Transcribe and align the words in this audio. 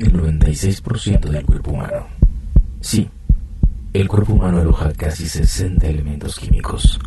el 0.00 0.12
96% 0.12 1.28
del 1.28 1.44
cuerpo 1.44 1.72
humano. 1.72 2.06
Sí, 2.80 3.10
el 3.92 4.06
cuerpo 4.06 4.34
humano 4.34 4.60
aloja 4.60 4.92
casi 4.92 5.28
60 5.28 5.84
elementos 5.88 6.36
químicos. 6.36 7.00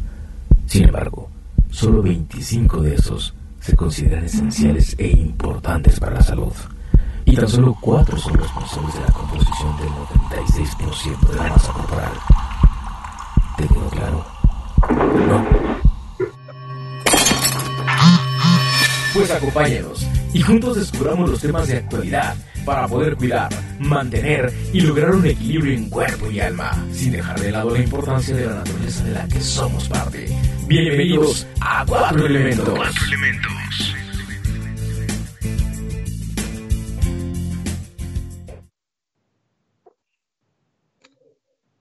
Sin 0.66 0.83
embargo, 0.83 1.30
solo 1.69 2.01
25 2.01 2.82
de 2.82 2.96
esos 2.96 3.33
se 3.62 3.77
consideran 3.77 4.25
esenciales 4.25 4.93
e 4.98 5.08
importantes 5.08 6.01
para 6.01 6.16
la 6.16 6.22
salud. 6.22 6.51
Y 7.24 7.33
tan 7.33 7.48
solo 7.48 7.77
4 7.80 8.18
son 8.18 8.34
responsables 8.34 8.94
de 8.96 9.00
la 9.00 9.12
composición 9.14 9.78
del 9.78 9.88
96% 9.88 11.30
de 11.30 11.36
la 11.38 11.48
masa 11.48 11.71
corporal. 11.71 12.12
¿Te 13.55 13.68
quedó 13.70 13.89
claro? 13.89 14.26
No. 15.30 15.46
Pues 19.14 19.32
acompáñenos 19.32 20.05
y 20.34 20.42
juntos 20.42 20.76
descubramos 20.76 21.30
los 21.30 21.39
temas 21.39 21.70
de 21.70 21.78
actualidad 21.78 22.36
para 22.66 22.88
poder 22.88 23.16
cuidar, 23.16 23.50
mantener 23.80 24.52
y 24.73 24.82
lograr 24.82 25.12
un 25.12 25.26
equilibrio 25.26 25.73
en 25.73 25.90
cuerpo 25.90 26.30
y 26.30 26.40
alma, 26.40 26.72
sin 26.91 27.12
dejar 27.12 27.40
de 27.40 27.52
lado 27.52 27.72
la 27.72 27.80
importancia 27.80 28.36
de 28.36 28.45
la 28.45 28.55
naturaleza 28.55 29.03
de 29.03 29.12
la 29.12 29.27
que 29.27 29.41
somos 29.41 29.88
parte. 29.90 30.27
Bienvenidos 30.67 31.48
a 31.59 31.86
Cuatro 31.86 32.26
Elementos. 32.26 32.70
Cuatro 32.70 33.05
Elementos. 33.05 33.52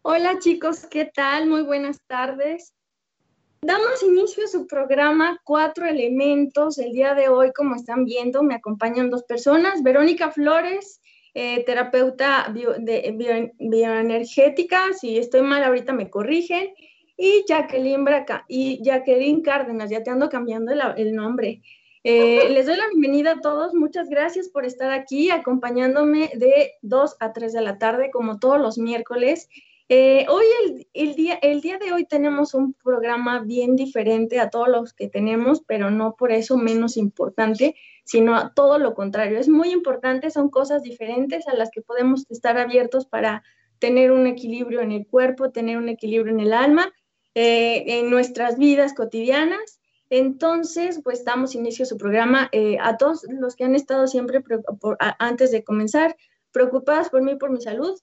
Hola 0.02 0.38
chicos, 0.40 0.86
¿qué 0.90 1.04
tal? 1.04 1.46
Muy 1.46 1.62
buenas 1.62 1.98
tardes. 2.06 2.74
Damos 3.62 4.02
inicio 4.02 4.44
a 4.44 4.48
su 4.48 4.66
programa 4.66 5.38
Cuatro 5.44 5.84
Elementos. 5.84 6.78
El 6.78 6.92
día 6.92 7.14
de 7.14 7.28
hoy, 7.28 7.52
como 7.52 7.74
están 7.74 8.06
viendo, 8.06 8.42
me 8.42 8.54
acompañan 8.54 9.10
dos 9.10 9.24
personas. 9.24 9.82
Verónica 9.82 10.30
Flores, 10.30 11.02
eh, 11.34 11.62
terapeuta 11.64 12.50
de 12.50 13.52
bioenergética. 13.58 14.94
Si 14.94 15.18
estoy 15.18 15.42
mal, 15.42 15.62
ahorita 15.62 15.92
me 15.92 16.08
corrigen. 16.08 16.70
Y 17.18 17.44
Jacqueline 17.46 18.02
Braca 18.02 18.46
y 18.48 18.82
Jacqueline 18.82 19.42
Cárdenas, 19.42 19.90
ya 19.90 20.02
te 20.02 20.08
ando 20.08 20.30
cambiando 20.30 20.72
el, 20.96 21.14
nombre. 21.14 21.60
Eh, 22.02 22.48
les 22.50 22.64
doy 22.64 22.78
la 22.78 22.88
bienvenida 22.88 23.32
a 23.32 23.40
todos. 23.40 23.74
Muchas 23.74 24.08
gracias 24.08 24.48
por 24.48 24.64
estar 24.64 24.90
aquí 24.90 25.28
acompañándome 25.28 26.30
de 26.34 26.72
2 26.80 27.16
a 27.20 27.34
3 27.34 27.52
de 27.52 27.60
la 27.60 27.76
tarde, 27.76 28.10
como 28.10 28.38
todos 28.38 28.58
los 28.58 28.78
miércoles. 28.78 29.50
Eh, 29.92 30.24
hoy, 30.28 30.44
el, 30.94 31.16
día, 31.16 31.34
el 31.42 31.60
día 31.60 31.76
de 31.76 31.92
hoy 31.92 32.04
tenemos 32.04 32.54
un 32.54 32.74
programa 32.74 33.40
bien 33.40 33.74
diferente 33.74 34.38
a 34.38 34.48
todos 34.48 34.68
los 34.68 34.94
que 34.94 35.08
tenemos, 35.08 35.64
pero 35.66 35.90
no 35.90 36.14
por 36.14 36.30
eso 36.30 36.56
menos 36.56 36.96
importante, 36.96 37.74
sino 38.04 38.36
a 38.36 38.54
todo 38.54 38.78
lo 38.78 38.94
contrario. 38.94 39.40
Es 39.40 39.48
muy 39.48 39.72
importante, 39.72 40.30
son 40.30 40.48
cosas 40.48 40.84
diferentes 40.84 41.48
a 41.48 41.54
las 41.54 41.72
que 41.72 41.82
podemos 41.82 42.24
estar 42.30 42.56
abiertos 42.56 43.04
para 43.04 43.42
tener 43.80 44.12
un 44.12 44.28
equilibrio 44.28 44.80
en 44.80 44.92
el 44.92 45.08
cuerpo, 45.08 45.50
tener 45.50 45.76
un 45.76 45.88
equilibrio 45.88 46.32
en 46.32 46.38
el 46.38 46.52
alma, 46.52 46.92
eh, 47.34 47.82
en 47.98 48.10
nuestras 48.10 48.58
vidas 48.58 48.94
cotidianas. 48.94 49.80
Entonces, 50.08 51.00
pues 51.02 51.24
damos 51.24 51.56
inicio 51.56 51.82
a 51.82 51.86
su 51.86 51.96
programa. 51.96 52.48
Eh, 52.52 52.76
a 52.80 52.96
todos 52.96 53.26
los 53.28 53.56
que 53.56 53.64
han 53.64 53.74
estado 53.74 54.06
siempre, 54.06 54.40
antes 55.18 55.50
de 55.50 55.64
comenzar, 55.64 56.16
preocupados 56.52 57.08
por 57.08 57.22
mí, 57.22 57.34
por 57.34 57.50
mi 57.50 57.60
salud, 57.60 57.98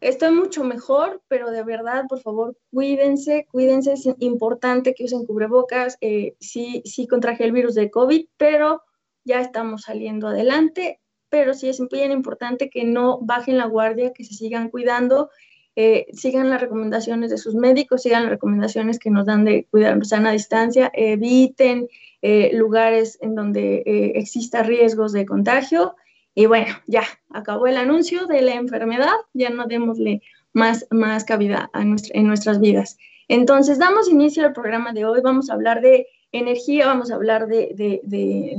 Estoy 0.00 0.30
mucho 0.30 0.62
mejor, 0.62 1.22
pero 1.26 1.50
de 1.50 1.64
verdad, 1.64 2.04
por 2.08 2.20
favor, 2.20 2.56
cuídense, 2.72 3.48
cuídense. 3.50 3.94
Es 3.94 4.08
importante 4.20 4.94
que 4.94 5.04
usen 5.04 5.26
cubrebocas. 5.26 5.98
Eh, 6.00 6.36
sí, 6.38 6.82
sí 6.84 7.08
contraje 7.08 7.44
el 7.44 7.52
virus 7.52 7.74
de 7.74 7.90
COVID, 7.90 8.26
pero 8.36 8.82
ya 9.24 9.40
estamos 9.40 9.82
saliendo 9.82 10.28
adelante. 10.28 11.00
Pero 11.30 11.52
sí 11.52 11.68
es 11.68 11.80
bien 11.90 12.12
importante 12.12 12.70
que 12.70 12.84
no 12.84 13.18
bajen 13.20 13.58
la 13.58 13.66
guardia, 13.66 14.12
que 14.12 14.24
se 14.24 14.34
sigan 14.34 14.70
cuidando, 14.70 15.30
eh, 15.74 16.06
sigan 16.12 16.48
las 16.48 16.60
recomendaciones 16.60 17.30
de 17.30 17.36
sus 17.36 17.54
médicos, 17.54 18.02
sigan 18.02 18.22
las 18.22 18.30
recomendaciones 18.30 19.00
que 19.00 19.10
nos 19.10 19.26
dan 19.26 19.44
de 19.44 19.66
cuidar 19.70 20.02
sana 20.06 20.30
distancia, 20.30 20.90
eviten 20.94 21.88
eh, 22.22 22.50
lugares 22.54 23.18
en 23.20 23.34
donde 23.34 23.82
exista 24.14 24.62
riesgos 24.62 25.12
de 25.12 25.26
contagio 25.26 25.96
y 26.38 26.46
bueno, 26.46 26.72
ya 26.86 27.02
acabó 27.30 27.66
el 27.66 27.76
anuncio 27.76 28.28
de 28.28 28.42
la 28.42 28.54
enfermedad, 28.54 29.16
ya 29.34 29.50
no 29.50 29.66
démosle 29.66 30.22
más, 30.52 30.86
más 30.88 31.24
cabida 31.24 31.68
a 31.72 31.82
en 31.82 32.26
nuestras 32.28 32.60
vidas. 32.60 32.96
Entonces, 33.26 33.80
damos 33.80 34.08
inicio 34.08 34.46
al 34.46 34.52
programa 34.52 34.92
de 34.92 35.04
hoy, 35.04 35.20
vamos 35.20 35.50
a 35.50 35.54
hablar 35.54 35.80
de 35.80 36.06
energía, 36.30 36.86
vamos 36.86 37.10
a 37.10 37.16
hablar 37.16 37.48
de, 37.48 38.00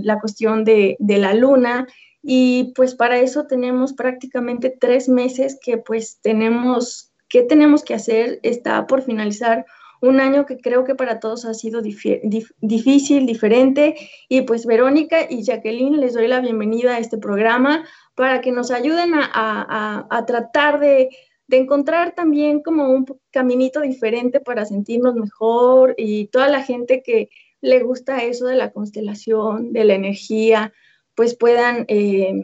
la 0.03 0.19
cuestión 0.19 0.65
de, 0.65 0.97
la 0.99 1.33
luna 1.33 1.87
y 2.21 2.73
pues 2.75 2.95
para 2.95 3.19
eso 3.19 3.47
tenemos 3.47 3.93
prácticamente 3.93 4.75
tres 4.77 5.07
meses 5.07 5.57
que 5.63 5.77
pues 5.77 6.19
tenemos, 6.21 7.13
¿qué 7.29 7.43
tenemos 7.43 7.85
que 7.85 7.93
hacer? 7.93 8.41
Está 8.43 8.87
por 8.87 9.03
finalizar 9.03 9.65
un 10.01 10.19
año 10.19 10.45
que 10.45 10.57
creo 10.57 10.83
que 10.83 10.95
para 10.95 11.19
todos 11.19 11.45
ha 11.45 11.53
sido 11.53 11.81
difícil, 11.81 13.25
diferente. 13.25 13.95
Y 14.27 14.41
pues 14.41 14.65
Verónica 14.65 15.27
y 15.29 15.43
Jacqueline, 15.43 15.99
les 15.99 16.13
doy 16.13 16.27
la 16.27 16.39
bienvenida 16.39 16.95
a 16.95 16.99
este 16.99 17.17
programa 17.17 17.85
para 18.15 18.41
que 18.41 18.51
nos 18.51 18.71
ayuden 18.71 19.11
a, 19.15 20.23
tratar 20.25 20.79
de, 20.79 21.09
encontrar 21.51 22.13
también 22.13 22.61
como 22.61 22.89
un 22.89 23.05
caminito 23.31 23.81
diferente 23.81 24.39
para 24.39 24.65
sentirnos 24.65 25.15
mejor 25.15 25.95
y 25.97 26.27
toda 26.27 26.47
la 26.47 26.61
gente 26.61 27.01
que 27.01 27.29
le 27.61 27.81
gusta 27.81 28.23
eso 28.23 28.45
de 28.45 28.55
la 28.55 28.71
constelación, 28.71 29.73
de 29.73 29.83
la 29.83 29.95
energía, 29.95 30.71
pues 31.15 31.35
puedan 31.35 31.85
eh, 31.89 32.43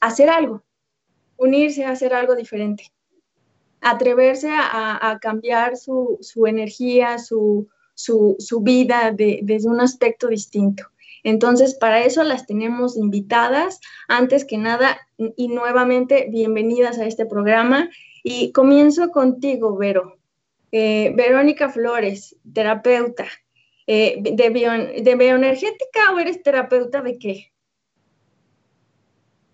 hacer 0.00 0.28
algo, 0.28 0.64
unirse 1.38 1.84
a 1.84 1.92
hacer 1.92 2.12
algo 2.12 2.34
diferente 2.34 2.92
atreverse 3.80 4.50
a, 4.52 5.18
cambiar 5.20 5.76
su, 5.76 6.18
energía, 6.46 7.18
su, 7.18 7.68
vida 8.62 9.12
desde 9.12 9.68
un 9.68 9.80
aspecto 9.80 10.28
distinto. 10.28 10.84
Entonces, 11.22 11.74
para 11.74 12.02
eso 12.02 12.22
las 12.24 12.46
tenemos 12.46 12.96
invitadas. 12.96 13.80
Antes 14.08 14.44
que 14.44 14.56
nada, 14.56 14.98
y 15.36 15.48
nuevamente, 15.48 16.28
bienvenidas 16.30 16.98
a 16.98 17.06
este 17.06 17.26
programa. 17.26 17.90
Y 18.22 18.52
comienzo 18.52 19.10
contigo, 19.10 19.76
Vero. 19.76 20.16
Eh, 20.72 21.12
Verónica 21.16 21.68
Flores, 21.68 22.36
terapeuta. 22.52 23.26
Eh, 23.86 24.18
de, 24.20 25.02
¿De 25.02 25.14
bioenergética 25.16 26.12
o 26.14 26.18
eres 26.18 26.42
terapeuta 26.42 27.02
de 27.02 27.18
qué? 27.18 27.49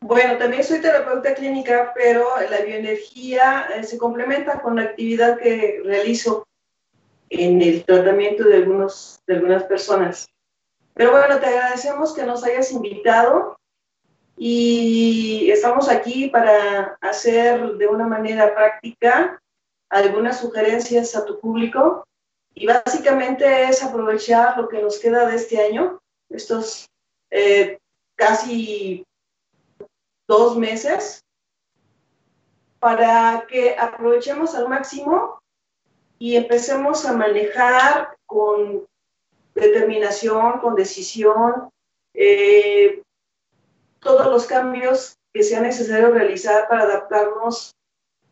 Bueno, 0.06 0.39
también 0.39 0.62
soy 0.62 0.81
terapeuta 0.81 1.34
clínica, 1.34 1.91
pero 1.93 2.28
la 2.49 2.61
bioenergía 2.61 3.67
eh, 3.75 3.83
se 3.83 3.99
complementa 3.99 4.62
con 4.62 4.77
la 4.77 4.83
actividad 4.83 5.37
que 5.37 5.83
realizo 5.84 6.47
en 7.28 7.61
el 7.61 7.84
tratamiento 7.84 8.45
de, 8.45 8.55
algunos, 8.55 9.21
de 9.27 9.34
algunas 9.34 9.65
personas. 9.65 10.28
Pero 10.95 11.11
bueno, 11.11 11.41
te 11.41 11.47
agradecemos 11.47 12.15
que 12.15 12.22
nos 12.22 12.45
hayas 12.45 12.71
invitado 12.71 13.59
y 14.37 15.50
estamos 15.50 15.89
aquí 15.89 16.28
para 16.28 16.97
hacer 17.00 17.72
de 17.72 17.89
una 17.89 18.06
manera 18.06 18.55
práctica 18.55 19.43
algunas 19.89 20.39
sugerencias 20.39 21.16
a 21.16 21.25
tu 21.25 21.41
público 21.41 22.06
y 22.55 22.65
básicamente 22.65 23.65
es 23.65 23.83
aprovechar 23.83 24.56
lo 24.56 24.69
que 24.69 24.81
nos 24.81 25.00
queda 25.00 25.27
de 25.27 25.34
este 25.34 25.61
año, 25.61 25.99
estos 26.31 26.87
eh, 27.33 27.81
casi 28.15 29.05
dos 30.28 30.56
meses 30.56 31.25
para 32.78 33.47
que 33.48 33.76
aprovechemos 33.78 34.54
al 34.54 34.69
máximo 34.69 35.41
y 36.19 36.37
empecemos 36.37 37.04
a 37.04 37.12
manejar 37.12 38.16
con 38.26 38.86
determinación, 39.54 40.60
con 40.60 40.75
decisión, 40.75 41.70
eh, 42.15 43.03
todos 44.00 44.26
los 44.26 44.47
cambios 44.47 45.16
que 45.32 45.42
sea 45.42 45.60
necesario 45.60 46.10
realizar 46.10 46.69
para 46.69 46.84
adaptarnos 46.84 47.74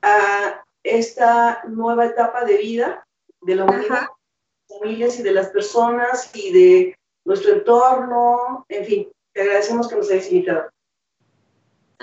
a 0.02 0.62
esta 0.82 1.62
nueva 1.66 2.06
etapa 2.06 2.44
de 2.44 2.58
vida 2.58 3.04
de 3.40 3.56
la 3.56 3.64
humanidad, 3.64 4.00
de 4.00 4.74
las 4.74 4.78
familias 4.78 5.18
y 5.18 5.22
de 5.22 5.32
las 5.32 5.48
personas 5.48 6.30
y 6.34 6.52
de 6.52 6.96
nuestro 7.26 7.52
entorno, 7.52 8.64
en 8.68 8.84
fin, 8.84 9.12
te 9.32 9.42
agradecemos 9.42 9.88
que 9.88 9.96
nos 9.96 10.10
hayas 10.10 10.30
invitado. 10.30 10.73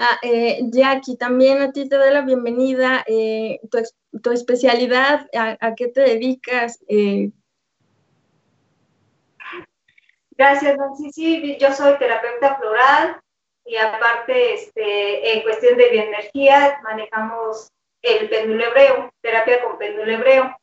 Ah, 0.03 0.17
eh, 0.23 0.61
Jackie, 0.63 1.15
también 1.15 1.61
a 1.61 1.71
ti 1.71 1.87
te 1.87 1.95
doy 1.95 2.11
la 2.11 2.21
bienvenida. 2.21 3.03
Eh, 3.05 3.59
tu, 3.69 4.31
especialidad, 4.31 5.29
a, 5.31 5.75
qué 5.75 5.89
te 5.89 6.01
dedicas? 6.01 6.83
Eh? 6.87 7.29
Gracias, 10.31 10.75
Nancy. 10.75 11.11
Sí, 11.11 11.55
yo 11.59 11.71
soy 11.71 11.99
terapeuta 11.99 12.55
floral 12.55 13.21
y 13.63 13.75
aparte, 13.75 14.55
este, 14.55 15.33
en 15.33 15.43
cuestión 15.43 15.77
de 15.77 15.89
bioenergía, 15.91 16.79
manejamos 16.81 17.71
el 18.01 18.27
péndulo 18.27 18.65
hebreo, 18.65 19.13
terapia 19.21 19.63
con 19.63 19.77
péndulo 19.77 20.11
hebreo. 20.13 20.57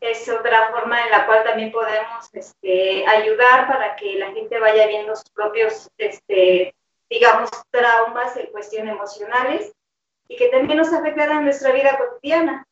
Es 0.00 0.28
otra 0.28 0.72
forma 0.72 1.00
en 1.04 1.12
la 1.12 1.26
cual 1.26 1.44
también 1.44 1.70
podemos 1.70 2.28
este, 2.32 3.06
ayudar 3.06 3.68
para 3.68 3.94
que 3.94 4.16
la 4.16 4.32
gente 4.32 4.58
vaya 4.58 4.88
viendo 4.88 5.14
sus 5.14 5.30
propios 5.30 5.88
este, 5.96 6.74
digamos, 7.10 7.50
traumas 7.70 8.36
en 8.36 8.46
cuestión 8.52 8.88
emocionales 8.88 9.72
y 10.28 10.36
que 10.36 10.48
también 10.48 10.78
nos 10.78 10.92
afectan 10.92 11.38
en 11.38 11.44
nuestra 11.44 11.72
vida 11.72 11.98
cotidiana. 11.98 12.66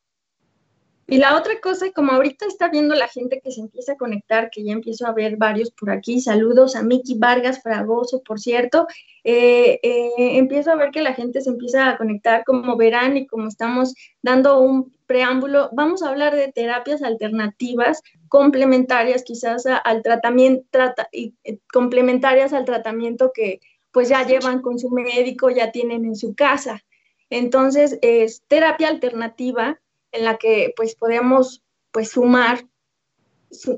Y 1.11 1.17
la 1.17 1.35
otra 1.35 1.59
cosa, 1.59 1.91
como 1.91 2.11
ahorita 2.11 2.45
está 2.45 2.69
viendo 2.69 2.93
la 2.93 3.07
gente 3.07 3.41
que 3.43 3.51
se 3.51 3.61
empieza 3.61 3.93
a 3.93 3.97
conectar, 3.97 4.51
que 4.51 4.63
ya 4.63 4.73
empiezo 4.73 5.07
a 5.07 5.11
ver 5.11 5.37
varios 5.37 5.71
por 5.71 5.89
aquí, 5.89 6.21
saludos 6.21 6.75
a 6.75 6.83
Miki 6.83 7.17
Vargas 7.17 7.63
Fragoso, 7.63 8.21
por 8.21 8.39
cierto, 8.39 8.85
eh, 9.23 9.79
eh, 9.81 10.37
empiezo 10.37 10.71
a 10.71 10.75
ver 10.75 10.91
que 10.91 11.01
la 11.01 11.15
gente 11.15 11.41
se 11.41 11.49
empieza 11.49 11.89
a 11.89 11.97
conectar, 11.97 12.43
como 12.45 12.77
verán 12.77 13.17
y 13.17 13.25
como 13.25 13.47
estamos 13.47 13.95
dando 14.21 14.59
un 14.59 14.93
preámbulo, 15.07 15.71
vamos 15.73 16.03
a 16.03 16.09
hablar 16.09 16.35
de 16.35 16.51
terapias 16.51 17.01
alternativas 17.01 18.03
complementarias 18.27 19.23
quizás 19.23 19.65
al 19.65 20.03
tratamiento, 20.03 20.67
trata, 20.69 21.09
y, 21.11 21.33
eh, 21.43 21.57
complementarias 21.73 22.53
al 22.53 22.65
tratamiento 22.65 23.31
que 23.33 23.61
pues 23.91 24.09
ya 24.09 24.25
llevan 24.25 24.61
con 24.61 24.79
su 24.79 24.89
médico, 24.89 25.49
ya 25.49 25.71
tienen 25.71 26.05
en 26.05 26.15
su 26.15 26.35
casa. 26.35 26.83
Entonces, 27.29 27.97
es 28.01 28.43
terapia 28.47 28.87
alternativa 28.87 29.79
en 30.11 30.25
la 30.25 30.37
que 30.37 30.73
pues 30.75 30.95
podemos 30.95 31.63
pues 31.91 32.11
sumar, 32.11 32.65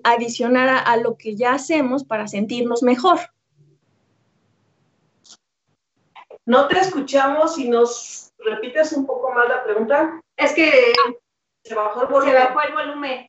adicionar 0.03 0.83
a, 0.85 0.97
lo 0.97 1.17
que 1.17 1.35
ya 1.35 1.53
hacemos 1.53 2.03
para 2.03 2.27
sentirnos 2.27 2.83
mejor. 2.83 3.19
No 6.45 6.67
te 6.67 6.79
escuchamos 6.79 7.57
y 7.57 7.69
nos 7.69 8.33
repites 8.39 8.91
un 8.93 9.05
poco 9.05 9.31
más 9.31 9.47
la 9.47 9.63
pregunta. 9.63 10.19
Es 10.35 10.53
que 10.53 10.93
se 11.63 11.75
bajó 11.75 12.01
el 12.01 12.07
volumen. 12.07 12.33
Se 12.33 12.39
bajó 12.39 12.61
el 12.61 12.73
volumen. 12.73 13.27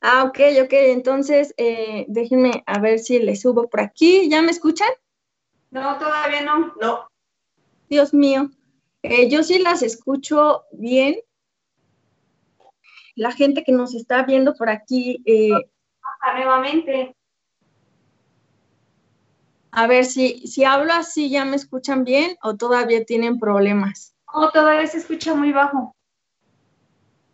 Ah, 0.00 0.24
ok, 0.24 0.38
ok. 0.64 0.72
Entonces, 0.72 1.54
eh, 1.56 2.06
déjenme 2.08 2.64
a 2.66 2.80
ver 2.80 2.98
si 2.98 3.20
le 3.20 3.36
subo 3.36 3.68
por 3.68 3.80
aquí. 3.80 4.28
¿Ya 4.28 4.42
me 4.42 4.50
escuchan? 4.50 4.88
No, 5.72 5.98
todavía 5.98 6.42
no. 6.42 6.74
No. 6.80 7.08
Dios 7.88 8.14
mío. 8.14 8.50
Eh, 9.02 9.28
yo 9.28 9.42
sí 9.42 9.58
las 9.58 9.82
escucho 9.82 10.62
bien, 10.70 11.16
la 13.14 13.32
gente 13.32 13.64
que 13.64 13.72
nos 13.72 13.94
está 13.94 14.22
viendo 14.22 14.54
por 14.54 14.68
aquí. 14.68 15.20
Eh, 15.24 15.50
nuevamente. 16.36 17.16
A 19.72 19.86
ver, 19.86 20.04
si, 20.04 20.46
si 20.46 20.64
hablo 20.64 20.92
así, 20.92 21.30
¿ya 21.30 21.44
me 21.44 21.56
escuchan 21.56 22.04
bien 22.04 22.36
o 22.42 22.56
todavía 22.56 23.04
tienen 23.04 23.38
problemas? 23.38 24.14
No, 24.34 24.50
todavía 24.50 24.86
se 24.86 24.98
escucha 24.98 25.34
muy 25.34 25.52
bajo. 25.52 25.96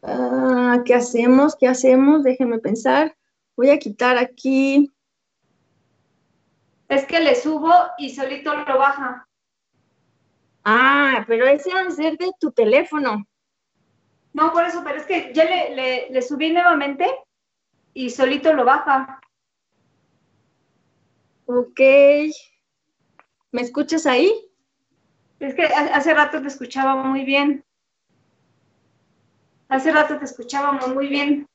Ah, 0.02 0.79
¿Qué 0.85 0.94
hacemos? 0.94 1.56
¿Qué 1.56 1.67
hacemos? 1.67 2.23
Déjenme 2.23 2.61
pensar. 2.61 3.17
Voy 3.56 3.70
a 3.70 3.79
quitar 3.79 4.17
aquí. 4.17 4.90
Es 6.88 7.05
que 7.05 7.20
le 7.20 7.35
subo 7.35 7.73
y 7.99 8.14
solito 8.14 8.55
lo 8.55 8.79
baja. 8.79 9.29
Ah, 10.64 11.25
pero 11.26 11.46
ese 11.46 11.73
va 11.73 11.81
a 11.81 11.90
ser 11.90 12.17
de 12.19 12.31
tu 12.40 12.50
teléfono. 12.50 13.26
No, 14.32 14.52
por 14.52 14.64
eso, 14.64 14.82
pero 14.85 14.99
es 14.99 15.06
que 15.06 15.32
ya 15.35 15.44
le, 15.44 16.23
subí 16.23 16.50
nuevamente 16.50 17.06
y 17.94 18.11
solito 18.11 18.52
lo 18.52 18.64
baja. 18.64 19.20
Ok. 21.46 21.81
¿Me 23.50 23.62
escuchas 23.62 24.06
ahí? 24.06 24.32
Es 25.40 25.55
que 25.55 25.64
hace 25.64 26.12
rato 26.14 26.40
te 26.40 26.49
escuchaba 26.49 26.96
muy 26.96 27.25
bien. 27.25 27.64
Hace 29.69 29.93
rato 29.93 30.19
te 30.19 30.25
escuchábamos 30.25 30.88
muy 30.94 31.08
bien. 31.08 31.46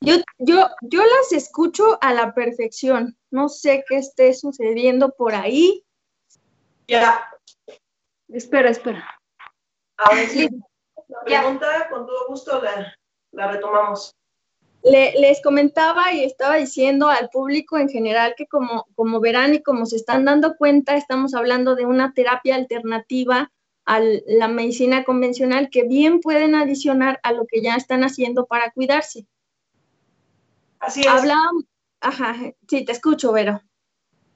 Yo, 0.00 0.16
yo, 0.38 0.68
yo 0.82 1.00
las 1.02 1.32
escucho 1.32 1.98
a 2.00 2.12
la 2.12 2.34
perfección. 2.34 3.16
No 3.36 3.50
sé 3.50 3.84
qué 3.86 3.98
esté 3.98 4.32
sucediendo 4.32 5.10
por 5.10 5.34
ahí. 5.34 5.84
Ya. 6.88 7.28
Espera, 8.28 8.70
espera. 8.70 9.20
A 9.98 10.14
ver 10.14 10.26
si 10.26 10.48
la 11.08 11.20
pregunta, 11.22 11.86
con 11.90 12.06
todo 12.06 12.28
gusto 12.28 12.62
la, 12.62 13.48
retomamos. 13.52 14.16
les 14.82 15.42
comentaba 15.42 16.14
y 16.14 16.24
estaba 16.24 16.56
diciendo 16.56 17.10
al 17.10 17.28
público 17.28 17.76
en 17.76 17.90
general 17.90 18.32
que 18.38 18.46
como, 18.46 18.86
como 18.94 19.20
verán 19.20 19.54
y 19.54 19.62
como 19.62 19.84
se 19.84 19.96
están 19.96 20.24
dando 20.24 20.56
cuenta, 20.56 20.96
estamos 20.96 21.34
hablando 21.34 21.74
de 21.74 21.84
una 21.84 22.14
terapia 22.14 22.54
alternativa 22.54 23.52
a 23.84 24.00
la 24.00 24.48
medicina 24.48 25.04
convencional 25.04 25.68
que 25.68 25.82
bien 25.82 26.20
pueden 26.20 26.54
adicionar 26.54 27.20
a 27.22 27.32
lo 27.32 27.44
que 27.46 27.60
ya 27.60 27.76
están 27.76 28.02
haciendo 28.02 28.46
para 28.46 28.70
cuidarse. 28.70 29.26
Así 30.78 31.02
es. 31.02 31.06
Habla, 31.06 31.36
ajá, 32.08 32.36
sí, 32.68 32.84
te 32.84 32.92
escucho, 32.92 33.32
Vero. 33.32 33.60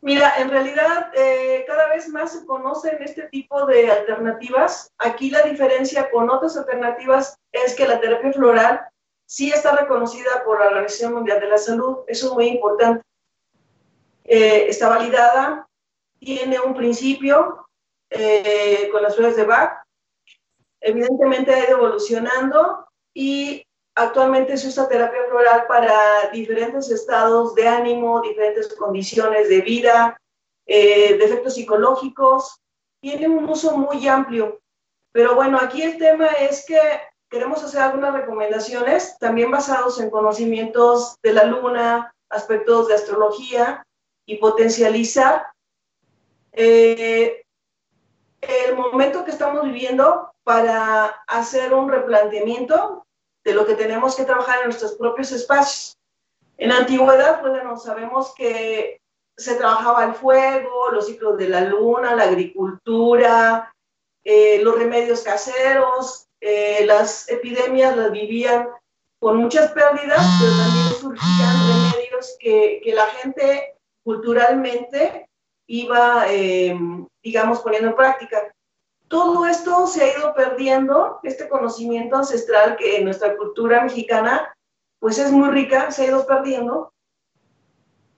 Mira, 0.03 0.35
en 0.39 0.49
realidad 0.49 1.13
eh, 1.15 1.65
cada 1.67 1.89
vez 1.89 2.09
más 2.09 2.33
se 2.33 2.47
conocen 2.47 3.03
este 3.03 3.25
tipo 3.25 3.67
de 3.67 3.91
alternativas. 3.91 4.93
Aquí 4.99 5.31
la 5.31 5.43
diferencia 5.43 6.11
con 6.11 6.31
otras 6.31 6.57
alternativas 6.57 7.39
es 7.53 7.75
que 7.75 7.87
la 7.87 8.01
terapia 8.01 8.33
floral 8.33 8.81
sí 9.27 9.51
está 9.51 9.77
reconocida 9.77 10.43
por 10.45 10.59
la 10.59 10.69
Organización 10.69 11.15
Mundial 11.15 11.39
de 11.41 11.49
la 11.49 11.59
Salud. 11.59 11.99
Eso 12.07 12.29
es 12.29 12.33
muy 12.33 12.47
importante. 12.49 13.05
Eh, 14.25 14.67
está 14.69 14.89
validada, 14.89 15.69
tiene 16.19 16.61
un 16.61 16.75
principio 16.75 17.67
eh, 18.09 18.89
con 18.91 19.03
las 19.03 19.15
flores 19.15 19.37
de 19.37 19.45
Bach. 19.45 19.85
Evidentemente 20.81 21.53
ha 21.53 21.59
ido 21.59 21.77
evolucionando 21.77 22.87
y 23.13 23.67
Actualmente 24.01 24.57
se 24.57 24.69
usa 24.69 24.89
terapia 24.89 25.27
floral 25.29 25.67
para 25.67 26.31
diferentes 26.33 26.91
estados 26.91 27.55
de 27.55 27.69
ánimo, 27.69 28.23
diferentes 28.23 28.75
condiciones 28.75 29.51
de 29.51 29.61
vida, 29.61 30.19
eh, 30.67 31.19
defectos 31.19 31.53
psicológicos. 31.53 32.63
Tiene 33.03 33.29
un 33.29 33.47
uso 33.47 33.77
muy 33.77 34.09
amplio. 34.09 34.59
Pero 35.13 35.35
bueno, 35.35 35.59
aquí 35.61 35.83
el 35.83 35.99
tema 35.99 36.29
es 36.29 36.65
que 36.65 36.81
queremos 37.29 37.63
hacer 37.63 37.83
algunas 37.83 38.15
recomendaciones, 38.15 39.19
también 39.19 39.51
basados 39.51 40.01
en 40.01 40.09
conocimientos 40.09 41.17
de 41.23 41.35
la 41.35 41.45
luna, 41.45 42.11
aspectos 42.31 42.89
de 42.89 42.95
astrología 42.95 43.87
y 44.25 44.39
potencializar 44.39 45.45
eh, 46.53 47.43
el 48.41 48.77
momento 48.77 49.27
que 49.27 49.33
estamos 49.33 49.63
viviendo 49.63 50.33
para 50.43 51.23
hacer 51.27 51.75
un 51.75 51.91
replanteamiento 51.91 53.05
de 53.45 53.55
lo 53.55 53.67
que 53.67 53.75
tenemos 53.75 54.17
que 54.17 54.25
trabajar 54.25 54.59
en 54.61 54.67
nuestros 54.67 54.95
propios 54.95 55.33
espacios. 55.33 55.97
En 56.59 56.69
la 56.69 56.79
antigüedad, 56.79 57.41
bueno, 57.41 57.77
sabemos 57.79 58.35
que 58.35 59.01
se 59.37 59.55
trabajaba 59.55 60.05
el 60.05 60.15
fuego, 60.15 60.91
los 60.93 61.07
ciclos 61.07 61.39
de 61.39 61.49
la 61.49 61.63
luna, 61.63 62.15
la 62.15 62.25
agricultura, 62.25 63.75
eh, 64.23 64.61
los 64.63 64.77
remedios 64.77 65.23
caseros, 65.23 66.27
eh, 66.41 66.85
las 66.85 67.29
epidemias 67.31 67.97
las 67.97 68.13
vivían 68.13 68.69
con 69.19 69.37
muchas 69.39 69.73
pérdidas, 69.73 70.25
pero 70.41 70.53
también 70.57 71.01
surgían 71.01 71.93
remedios 71.93 72.37
que, 72.39 72.81
que 72.85 72.95
la 72.95 73.07
gente 73.07 73.75
culturalmente 74.05 75.29
iba, 75.67 76.25
eh, 76.29 76.79
digamos, 77.23 77.61
poniendo 77.61 77.91
en 77.91 77.97
práctica 77.97 78.53
todo 79.11 79.45
esto 79.45 79.89
se 79.89 80.05
ha 80.05 80.19
ido 80.19 80.33
perdiendo, 80.35 81.19
este 81.25 81.49
conocimiento 81.49 82.15
ancestral 82.15 82.77
que 82.77 82.99
en 82.99 83.05
nuestra 83.05 83.37
cultura 83.37 83.83
mexicana 83.83 84.55
pues 85.01 85.19
es 85.19 85.33
muy 85.33 85.51
rica, 85.51 85.91
se 85.91 86.03
ha 86.03 86.07
ido 86.07 86.25
perdiendo, 86.25 86.93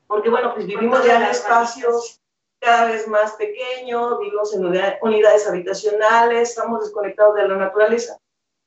porque 0.07 0.29
bueno, 0.29 0.53
pues 0.53 0.67
vivimos 0.67 1.03
ya 1.07 1.17
en 1.17 1.31
espacios 1.31 2.21
cada 2.59 2.89
vez 2.89 3.09
más 3.09 3.33
pequeños, 3.33 4.19
vivimos 4.19 4.55
en 4.55 4.67
unidades 5.01 5.49
habitacionales, 5.49 6.51
estamos 6.51 6.81
desconectados 6.85 7.37
de 7.37 7.49
la 7.49 7.57
naturaleza. 7.57 8.19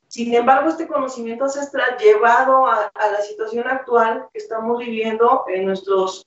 Sin 0.07 0.33
embargo, 0.33 0.69
este 0.69 0.87
conocimiento 0.87 1.43
ancestral 1.43 1.95
llevado 1.97 2.65
a, 2.65 2.91
la 2.95 3.21
situación 3.21 3.67
actual 3.67 4.27
que 4.33 4.39
estamos 4.39 4.79
viviendo 4.79 5.45
en 5.47 5.65
nuestros 5.65 6.25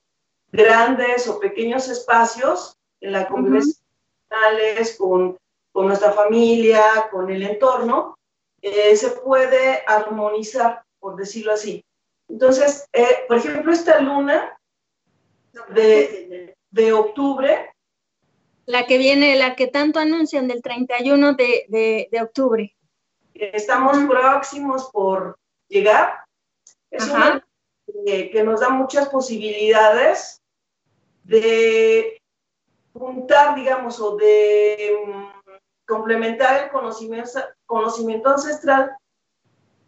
grandes 0.53 1.27
o 1.27 1.39
pequeños 1.39 1.89
espacios, 1.89 2.77
en 3.01 3.11
la 3.11 3.27
convivencia 3.27 3.75
con 4.97 5.37
con 5.71 5.87
nuestra 5.87 6.11
familia, 6.11 7.07
con 7.11 7.29
el 7.29 7.43
entorno, 7.43 8.17
eh, 8.61 8.95
se 8.95 9.11
puede 9.11 9.83
armonizar, 9.87 10.83
por 10.99 11.15
decirlo 11.15 11.53
así. 11.53 11.83
Entonces, 12.27 12.87
eh, 12.93 13.25
por 13.27 13.37
ejemplo, 13.37 13.71
esta 13.71 13.99
luna 13.99 14.57
de, 15.69 16.55
de, 16.69 16.93
octubre. 16.93 17.73
La 18.65 18.85
que 18.85 18.97
viene, 18.97 19.35
la 19.35 19.55
que 19.55 19.67
tanto 19.67 19.99
anuncian 19.99 20.47
del 20.47 20.61
31 20.61 21.33
de, 21.33 21.65
de, 21.69 22.09
de 22.11 22.21
octubre. 22.21 22.75
Estamos 23.33 23.97
próximos 24.07 24.89
por 24.91 25.37
llegar. 25.67 26.25
Es 26.91 27.07
una 27.07 27.45
que 28.05 28.43
nos 28.43 28.59
da 28.59 28.69
muchas 28.69 29.09
posibilidades 29.09 30.41
de 31.23 32.21
juntar, 32.93 33.55
digamos, 33.55 33.99
o 33.99 34.15
de 34.17 34.97
mm, 35.05 35.38
complementar 35.89 36.63
el 36.63 36.69
conocimiento, 36.69 37.41
conocimiento 37.65 38.29
ancestral 38.29 38.95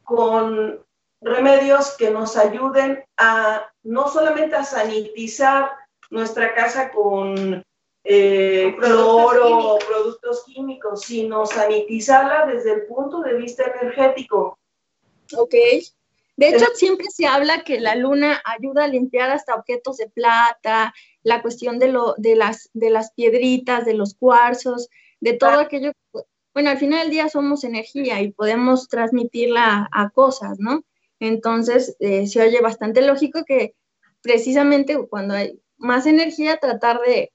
con 0.03 0.83
remedios 1.21 1.95
que 1.97 2.09
nos 2.09 2.35
ayuden 2.35 3.05
a 3.17 3.71
no 3.83 4.09
solamente 4.09 4.55
a 4.55 4.65
sanitizar 4.65 5.71
nuestra 6.09 6.55
casa 6.55 6.91
con 6.91 7.63
eh, 8.03 8.75
cloro 8.79 9.75
o 9.75 9.79
productos 9.79 10.43
químicos, 10.45 11.01
sino 11.01 11.45
sanitizarla 11.45 12.47
desde 12.47 12.73
el 12.73 12.87
punto 12.87 13.21
de 13.21 13.35
vista 13.35 13.63
energético. 13.79 14.57
Ok. 15.37 15.53
De 16.35 16.49
hecho, 16.49 16.65
siempre 16.73 17.05
se 17.11 17.27
habla 17.27 17.63
que 17.63 17.79
la 17.79 17.95
luna 17.95 18.41
ayuda 18.43 18.85
a 18.85 18.87
limpiar 18.87 19.29
hasta 19.29 19.53
objetos 19.53 19.97
de 19.97 20.09
plata, 20.09 20.91
la 21.21 21.43
cuestión 21.43 21.77
de, 21.77 21.89
lo, 21.89 22.15
de, 22.17 22.35
las, 22.35 22.71
de 22.73 22.89
las 22.89 23.11
piedritas, 23.13 23.85
de 23.85 23.93
los 23.93 24.15
cuarzos, 24.15 24.89
de 25.21 25.33
todo 25.33 25.59
aquello. 25.59 25.93
Bueno, 26.53 26.69
al 26.69 26.77
final 26.77 27.03
del 27.03 27.11
día 27.11 27.29
somos 27.29 27.63
energía 27.63 28.19
y 28.21 28.31
podemos 28.31 28.89
transmitirla 28.89 29.87
a, 29.91 30.09
cosas, 30.09 30.59
¿no? 30.59 30.83
Entonces, 31.19 31.95
eh, 31.99 32.27
se 32.27 32.41
oye 32.41 32.59
bastante 32.59 33.01
lógico 33.01 33.45
que 33.45 33.75
precisamente 34.21 34.97
cuando 35.07 35.35
hay 35.35 35.61
más 35.77 36.05
energía, 36.05 36.57
tratar 36.57 36.99
de 37.01 37.31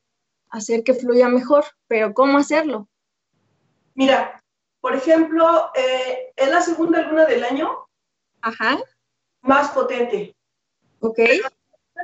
hacer 0.51 0.85
que 0.85 0.95
fluya 0.95 1.29
mejor, 1.29 1.65
pero 1.89 2.13
¿cómo 2.13 2.39
hacerlo? 2.39 2.89
Mira, 3.95 4.43
por 4.81 4.95
ejemplo, 4.95 5.71
eh, 5.75 6.33
es 6.37 6.49
la 6.51 6.61
segunda 6.61 7.03
luna 7.03 7.25
del 7.25 7.43
año 7.45 7.89
Ajá. 8.43 8.79
más 9.41 9.71
potente. 9.71 10.37
Ok. 11.01 11.21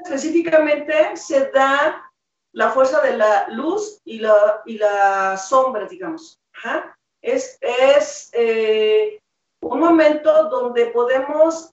específicamente 0.05 1.17
se 1.17 1.51
da 1.51 2.12
la 2.53 2.71
fuerza 2.71 3.01
de 3.01 3.17
la 3.17 3.49
luz 3.49 4.01
y 4.05 4.19
la, 4.19 4.63
y 4.67 4.79
la 4.79 5.37
sombra, 5.37 5.87
digamos. 5.87 6.41
Es, 7.21 7.59
es 7.61 8.31
eh, 8.33 9.21
un 9.63 9.81
momento 9.81 10.49
donde 10.49 10.87
podemos 10.87 11.73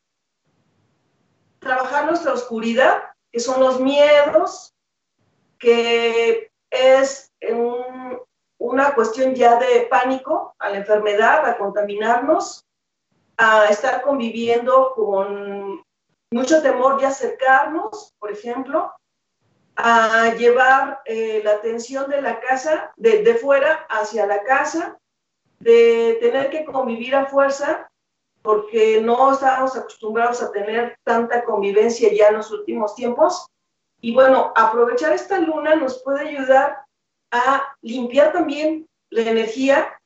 trabajar 1.59 2.05
nuestra 2.05 2.33
oscuridad, 2.33 3.03
que 3.31 3.39
son 3.39 3.59
los 3.59 3.79
miedos, 3.79 4.74
que 5.57 6.51
es 6.69 7.31
una 8.57 8.93
cuestión 8.95 9.36
ya 9.36 9.57
de 9.57 9.81
pánico 9.89 10.55
a 10.59 10.69
la 10.69 10.77
enfermedad, 10.77 11.45
a 11.45 11.57
contaminarnos, 11.57 12.65
a 13.38 13.65
estar 13.65 14.01
conviviendo 14.01 14.93
con 14.95 15.83
mucho 16.31 16.62
temor 16.62 17.00
de 17.00 17.07
acercarnos, 17.07 18.13
por 18.19 18.31
ejemplo, 18.31 18.93
a 19.81 20.36
llevar 20.36 21.01
eh, 21.05 21.41
la 21.41 21.51
atención 21.51 22.09
de 22.09 22.21
la 22.21 22.41
casa, 22.41 22.91
de, 22.98 23.24
de 23.24 23.36
fuera 23.36 23.86
hacia 23.89 24.25
la 24.25 24.43
casa, 24.43 25.00
de 25.59 26.17
tener 26.19 26.50
que 26.50 26.65
convivir 26.65 27.15
a 27.15 27.27
fuerza, 27.27 27.89
porque 28.41 29.00
no 29.01 29.31
estábamos 29.31 29.77
acostumbrados 29.77 30.41
a 30.41 30.51
tener 30.51 30.98
tanta 31.05 31.45
convivencia 31.45 32.12
ya 32.12 32.27
en 32.27 32.36
los 32.36 32.51
últimos 32.51 32.93
tiempos. 32.95 33.48
Y 34.01 34.13
bueno, 34.13 34.51
aprovechar 34.55 35.13
esta 35.13 35.39
luna 35.39 35.75
nos 35.75 36.03
puede 36.03 36.27
ayudar 36.27 36.81
a 37.31 37.74
limpiar 37.81 38.33
también 38.33 38.86
la 39.09 39.21
energía, 39.21 39.98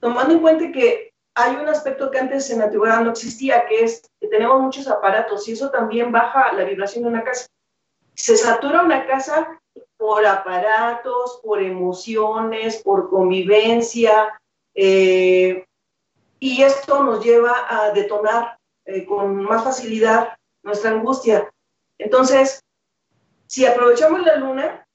tomando 0.00 0.34
en 0.34 0.40
cuenta 0.40 0.72
que 0.72 1.12
hay 1.34 1.56
un 1.56 1.68
aspecto 1.68 2.10
que 2.10 2.18
antes 2.18 2.48
en 2.50 2.60
la 2.60 2.64
antigüedad 2.64 3.02
no 3.02 3.10
existía, 3.10 3.66
que 3.66 3.84
es 3.84 4.10
que 4.20 4.28
tenemos 4.28 4.58
muchos 4.58 4.88
aparatos 4.88 5.46
y 5.48 5.52
eso 5.52 5.70
también 5.70 6.12
baja 6.12 6.50
la 6.54 6.64
vibración 6.64 7.04
de 7.04 7.10
una 7.10 7.24
casa. 7.24 7.46
Se 8.18 8.36
satura 8.36 8.82
una 8.82 9.06
casa 9.06 9.60
por 9.96 10.26
aparatos, 10.26 11.40
por 11.42 11.62
emociones, 11.62 12.82
por 12.82 13.08
convivencia, 13.08 14.40
eh, 14.74 15.64
y 16.40 16.62
esto 16.62 17.04
nos 17.04 17.24
lleva 17.24 17.66
a 17.68 17.92
detonar 17.92 18.58
eh, 18.86 19.06
con 19.06 19.44
más 19.44 19.62
facilidad 19.62 20.36
nuestra 20.64 20.90
angustia. 20.90 21.48
Entonces, 21.96 22.60
si 23.46 23.64
aprovechamos 23.64 24.20
la 24.22 24.36
luna, 24.36 24.86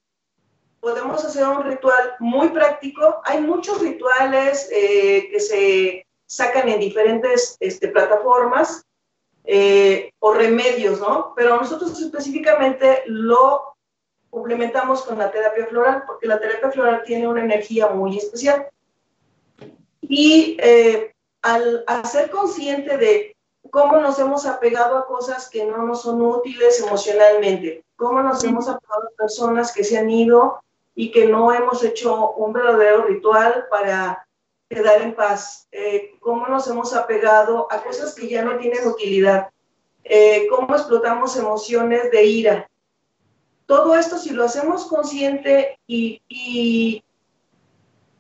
podemos 0.82 1.24
hacer 1.24 1.48
un 1.48 1.64
ritual 1.64 2.16
muy 2.20 2.50
práctico. 2.50 3.22
Hay 3.24 3.40
muchos 3.40 3.80
rituales 3.82 4.70
eh, 4.70 5.30
que 5.32 5.40
se 5.40 6.06
sacan 6.28 6.68
en 6.68 6.82
diferentes 6.82 7.56
este, 7.62 7.88
plataformas 7.88 8.86
o 10.20 10.34
remedios, 10.34 11.00
¿no? 11.00 11.34
Pero 11.36 11.58
nosotros 11.58 12.00
específicamente 12.00 13.04
lo 13.08 13.74
complementamos 14.34 15.04
con 15.04 15.20
la 15.20 15.30
terapia 15.30 15.68
floral, 15.68 16.04
porque 16.08 16.28
la 16.28 16.40
terapia 16.40 16.72
floral 16.72 17.04
tiene 17.06 17.28
una 17.28 17.44
energía 17.44 17.90
muy 17.90 18.18
especial. 18.18 18.68
Y 20.02 20.58
eh, 20.60 21.14
al, 21.44 21.86
ser 22.06 22.32
consciente 22.32 22.98
de 22.98 23.36
cómo 23.70 23.98
nos 23.98 24.18
hemos 24.18 24.48
apegado 24.48 24.98
a 24.98 25.06
cosas 25.06 25.50
que 25.50 25.64
no 25.66 25.78
nos 25.84 26.02
son 26.02 26.20
útiles 26.22 26.82
emocionalmente, 26.82 27.84
cómo 27.96 28.24
nos 28.24 28.44
hemos 28.44 28.68
apegado 28.68 29.04
a 29.04 29.18
personas 29.18 29.72
que 29.72 29.84
se 29.84 30.00
han 30.00 30.10
ido 30.10 30.60
y 30.96 31.12
que 31.12 31.28
no 31.28 31.54
hemos 31.54 31.84
hecho 31.84 32.32
un 32.32 32.54
verdadero 32.54 33.04
ritual 33.04 33.68
para 33.70 34.26
quedar 34.74 35.02
en 35.02 35.16
paz, 35.16 35.68
eh, 35.72 36.16
cómo 36.20 36.48
nos 36.48 36.68
hemos 36.68 36.94
apegado 36.94 37.68
a 37.72 37.84
cosas 37.84 38.14
que 38.16 38.28
ya 38.28 38.44
no 38.44 38.58
tienen 38.58 38.88
utilidad, 38.88 39.50
eh, 40.04 40.48
cómo 40.50 40.76
explotamos 40.76 41.36
emociones 41.38 42.12
de 42.12 42.24
ira. 42.24 42.70
Todo 43.66 43.96
esto, 43.96 44.18
si 44.18 44.32
lo 44.32 44.44
hacemos 44.44 44.86
consciente 44.86 45.80
y, 45.88 46.22
y 46.28 47.04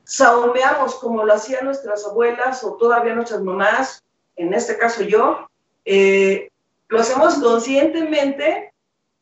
saumeamos 0.04 0.96
como 0.96 1.26
lo 1.26 1.34
hacían 1.34 1.66
nuestras 1.66 2.06
abuelas 2.06 2.64
o 2.64 2.76
todavía 2.76 3.16
nuestras 3.16 3.42
mamás, 3.42 4.04
en 4.36 4.54
este 4.54 4.78
caso 4.78 5.04
yo, 5.04 5.50
eh, 5.86 6.50
lo 6.88 7.00
hacemos 7.00 7.36
conscientemente, 7.36 8.74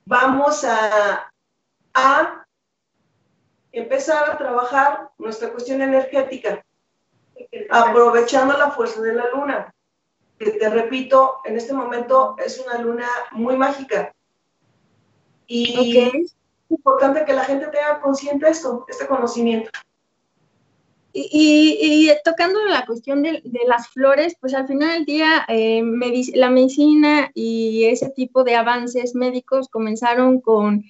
vamos 0.05 0.63
a, 0.63 1.31
a 1.93 2.45
empezar 3.71 4.29
a 4.29 4.37
trabajar 4.37 5.09
nuestra 5.17 5.49
cuestión 5.49 5.81
energética, 5.81 6.63
aprovechando 7.69 8.57
la 8.57 8.71
fuerza 8.71 9.01
de 9.01 9.13
la 9.13 9.29
luna, 9.29 9.73
que 10.37 10.51
te 10.51 10.69
repito, 10.69 11.39
en 11.45 11.57
este 11.57 11.73
momento 11.73 12.35
es 12.43 12.59
una 12.59 12.77
luna 12.79 13.07
muy 13.31 13.55
mágica. 13.55 14.13
Y 15.47 15.97
es 15.97 16.35
importante 16.69 17.25
que 17.25 17.33
la 17.33 17.43
gente 17.43 17.67
tenga 17.67 17.99
consciente 17.99 18.49
esto, 18.49 18.85
este 18.87 19.05
conocimiento. 19.05 19.69
Y, 21.13 22.09
tocando 22.23 22.63
la 22.65 22.85
cuestión 22.85 23.21
de, 23.21 23.41
las 23.67 23.89
flores, 23.89 24.35
pues 24.39 24.53
al 24.53 24.67
final 24.67 24.93
del 24.93 25.05
día 25.05 25.45
eh, 25.49 25.83
la 26.35 26.49
medicina 26.49 27.31
y 27.33 27.85
ese 27.85 28.09
tipo 28.09 28.45
de 28.45 28.55
avances 28.55 29.13
médicos 29.13 29.67
comenzaron 29.67 30.39
con 30.39 30.85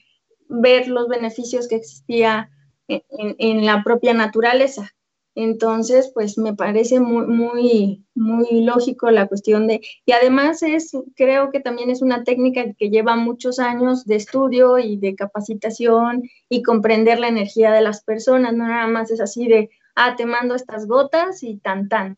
ver 0.48 0.88
los 0.88 1.08
beneficios 1.08 1.68
que 1.68 1.76
existía 1.76 2.52
en, 2.88 3.66
la 3.66 3.84
propia 3.84 4.14
naturaleza. 4.14 4.92
Entonces, 5.36 6.12
pues 6.14 6.38
me 6.38 6.54
parece 6.54 7.00
muy, 7.00 7.26
muy, 7.26 8.06
muy 8.16 8.64
lógico 8.64 9.10
la 9.12 9.28
cuestión 9.28 9.68
de, 9.68 9.80
y 10.06 10.12
además 10.12 10.62
es, 10.62 10.92
creo 11.16 11.52
que 11.52 11.62
también 11.62 11.90
es 11.90 12.02
una 12.02 12.24
técnica 12.24 12.66
que 12.78 12.90
lleva 12.90 13.16
muchos 13.16 13.60
años 13.60 14.06
de 14.06 14.18
estudio 14.18 14.78
y 14.78 14.98
de 14.98 15.16
capacitación 15.16 16.24
y 16.50 16.64
comprender 16.64 17.20
la 17.20 17.30
energía 17.30 17.72
de 17.72 17.82
las 17.82 18.04
personas, 18.04 18.54
no 18.54 18.68
nada 18.68 18.88
más 18.88 19.10
es 19.10 19.22
así 19.22 19.48
de, 19.48 19.70
ah, 19.96 20.16
te 20.18 20.26
mando 20.26 20.54
estas 20.54 20.86
gotas 20.86 21.44
y 21.44 21.58
tan 21.58 21.88
tan. 21.88 22.18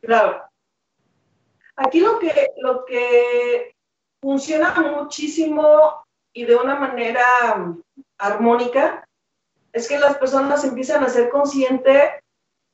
Claro. 0.00 0.42
Aquí 1.76 2.00
lo 2.00 2.18
que, 2.18 2.32
lo 2.62 2.84
que 2.86 3.74
funciona 4.22 4.74
muchísimo 4.98 6.06
y 6.32 6.44
de 6.44 6.56
una 6.56 6.76
manera 6.76 7.22
armónica 8.16 9.06
es 9.72 9.88
que 9.88 9.98
las 9.98 10.16
personas 10.16 10.64
empiezan 10.64 11.04
a 11.04 11.08
ser 11.08 11.28
conscientes 11.28 12.02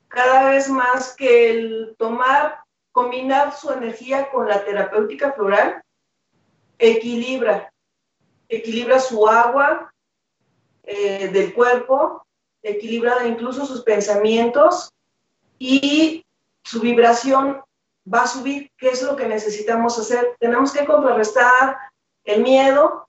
cada 0.09 0.51
vez 0.51 0.69
más 0.69 1.15
que 1.15 1.51
el 1.51 1.97
tomar, 1.99 2.61
combinar 2.93 3.55
su 3.55 3.71
energía 3.71 4.31
con 4.31 4.49
la 4.49 4.65
terapéutica 4.65 5.33
floral, 5.33 5.83
equilibra, 6.79 7.73
equilibra 8.49 8.99
su 9.01 9.27
agua 9.29 9.93
eh, 10.83 11.29
del 11.29 11.53
cuerpo, 11.55 12.27
equilibrada 12.63 13.27
incluso 13.27 13.67
sus 13.67 13.83
pensamientos 13.83 14.93
y 15.59 16.25
su 16.65 16.81
vibración 16.81 17.63
va 18.13 18.23
a 18.23 18.27
subir, 18.27 18.71
¿qué 18.77 18.91
es 18.91 19.03
lo 19.03 19.17
que 19.17 19.27
necesitamos 19.27 19.99
hacer? 19.99 20.37
Tenemos 20.39 20.73
que 20.73 20.85
contrarrestar 20.85 21.77
el 22.25 22.43
miedo, 22.43 23.09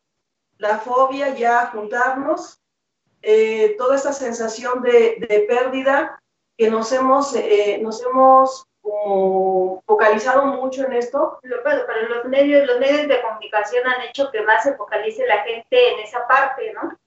la 0.58 0.80
fobia, 0.80 1.36
ya 1.36 1.68
juntarnos, 1.68 2.60
eh, 3.22 3.76
toda 3.78 3.96
esta 3.96 4.14
sensación 4.14 4.82
de, 4.82 5.46
pérdida 5.48 6.22
que 6.58 6.70
nos 6.70 6.92
hemos, 6.92 7.36
eh, 7.36 7.80
nos 7.82 8.02
hemos 8.04 8.68
focalizado 9.86 10.46
mucho 10.46 10.86
en 10.86 10.94
esto. 10.94 11.40
Pero, 11.42 11.62
los 12.10 12.26
medios, 12.26 12.66
los 12.66 12.80
medios 12.80 13.08
de 13.08 13.22
comunicación 13.22 13.86
han 13.86 14.02
hecho 14.02 14.32
que 14.32 14.42
más 14.42 14.64
se 14.64 14.76
focalice 14.76 15.26
la 15.28 15.44
gente 15.44 15.94
en 15.94 16.00
esa 16.00 16.28
parte, 16.28 16.74
¿no? 16.74 16.98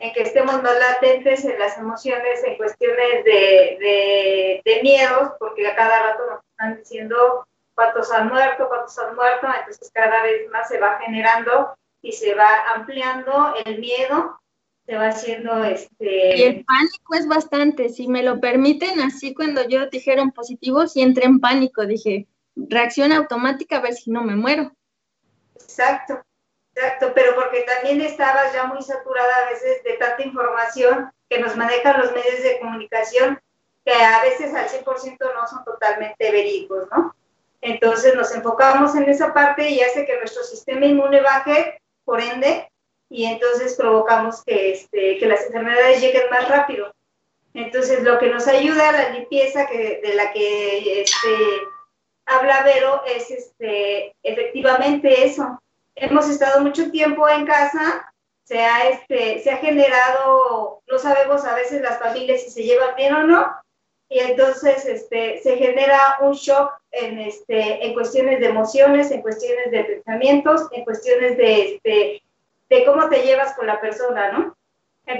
en 0.00 0.12
que 0.12 0.22
estemos 0.22 0.62
más 0.62 0.78
latentes 0.78 1.44
en 1.44 1.58
las 1.58 1.76
emociones, 1.76 2.42
en 2.44 2.56
cuestiones 2.56 3.24
de, 3.24 4.62
de, 4.64 4.80
miedos, 4.82 5.32
porque 5.38 5.66
a 5.66 5.74
cada 5.74 6.10
rato 6.10 6.24
nos 6.26 6.44
están 6.44 6.76
diciendo 6.76 7.46
cuántos 7.74 8.12
han 8.12 8.28
muerto, 8.28 8.68
cuántos 8.68 8.98
han 8.98 9.16
muerto, 9.16 9.48
entonces 9.58 9.90
cada 9.92 10.22
vez 10.22 10.48
más 10.50 10.68
se 10.68 10.78
va 10.78 11.00
generando 11.00 11.74
y 12.00 12.12
se 12.12 12.34
va 12.34 12.48
ampliando 12.74 13.54
el 13.64 13.78
miedo 13.78 14.38
se 14.88 14.96
va 14.96 15.08
haciendo 15.08 15.64
este... 15.64 16.38
Y 16.38 16.42
el 16.44 16.64
pánico 16.64 17.14
es 17.14 17.28
bastante, 17.28 17.90
si 17.90 18.08
me 18.08 18.22
lo 18.22 18.40
permiten, 18.40 19.00
así 19.00 19.34
cuando 19.34 19.68
yo 19.68 19.86
dijeron 19.88 20.30
positivo, 20.30 20.86
sí 20.86 21.02
entré 21.02 21.26
en 21.26 21.40
pánico, 21.40 21.84
dije, 21.84 22.26
reacción 22.56 23.12
automática 23.12 23.76
a 23.76 23.80
ver 23.82 23.92
si 23.92 24.10
no 24.10 24.24
me 24.24 24.34
muero. 24.34 24.72
Exacto, 25.56 26.24
exacto, 26.74 27.12
pero 27.14 27.34
porque 27.34 27.66
también 27.66 28.00
estabas 28.00 28.54
ya 28.54 28.64
muy 28.64 28.80
saturada 28.80 29.34
a 29.44 29.50
veces 29.50 29.84
de 29.84 29.92
tanta 29.98 30.22
información 30.22 31.12
que 31.28 31.38
nos 31.38 31.54
manejan 31.54 32.00
los 32.00 32.10
medios 32.12 32.42
de 32.42 32.58
comunicación, 32.58 33.38
que 33.84 33.92
a 33.92 34.22
veces 34.22 34.54
al 34.54 34.68
100% 34.68 35.18
no 35.20 35.46
son 35.48 35.64
totalmente 35.66 36.32
verídicos, 36.32 36.88
¿no? 36.96 37.14
Entonces 37.60 38.14
nos 38.14 38.34
enfocamos 38.34 38.94
en 38.94 39.06
esa 39.10 39.34
parte 39.34 39.68
y 39.68 39.82
hace 39.82 40.06
que 40.06 40.16
nuestro 40.16 40.42
sistema 40.44 40.86
inmune 40.86 41.20
baje, 41.20 41.82
por 42.06 42.22
ende, 42.22 42.70
y 43.10 43.24
entonces 43.24 43.74
provocamos 43.74 44.42
que, 44.44 44.72
este, 44.72 45.18
que 45.18 45.26
las 45.26 45.46
enfermedades 45.46 46.00
lleguen 46.00 46.28
más 46.30 46.48
rápido. 46.48 46.94
Entonces, 47.54 48.02
lo 48.02 48.18
que 48.18 48.28
nos 48.28 48.46
ayuda 48.46 48.88
a 48.88 48.92
la 48.92 49.08
limpieza 49.10 49.66
que, 49.66 50.00
de 50.02 50.14
la 50.14 50.32
que 50.32 51.02
este, 51.02 51.36
habla 52.26 52.62
Vero 52.62 53.02
es 53.06 53.30
este, 53.30 54.14
efectivamente 54.22 55.24
eso. 55.24 55.60
Hemos 55.94 56.28
estado 56.28 56.60
mucho 56.60 56.90
tiempo 56.90 57.28
en 57.28 57.46
casa, 57.46 58.12
se 58.44 58.60
ha, 58.60 58.88
este, 58.90 59.40
se 59.42 59.50
ha 59.50 59.56
generado, 59.56 60.82
no 60.86 60.98
sabemos 60.98 61.44
a 61.44 61.54
veces 61.54 61.82
las 61.82 61.98
familias 61.98 62.42
si 62.42 62.50
se 62.50 62.62
llevan 62.62 62.94
bien 62.96 63.14
o 63.14 63.22
no, 63.24 63.46
y 64.08 64.20
entonces 64.20 64.86
este, 64.86 65.40
se 65.42 65.56
genera 65.56 66.18
un 66.20 66.32
shock 66.32 66.72
en, 66.92 67.18
este, 67.18 67.84
en 67.84 67.92
cuestiones 67.92 68.40
de 68.40 68.46
emociones, 68.46 69.10
en 69.10 69.20
cuestiones 69.20 69.70
de 69.70 69.84
pensamientos, 69.84 70.62
en 70.72 70.84
cuestiones 70.84 71.36
de, 71.36 71.74
este, 71.74 72.22
de 72.68 72.84
cómo 72.84 73.08
te 73.08 73.22
llevas 73.22 73.54
con 73.54 73.66
la 73.66 73.80
persona, 73.80 74.32
¿no? 74.32 74.58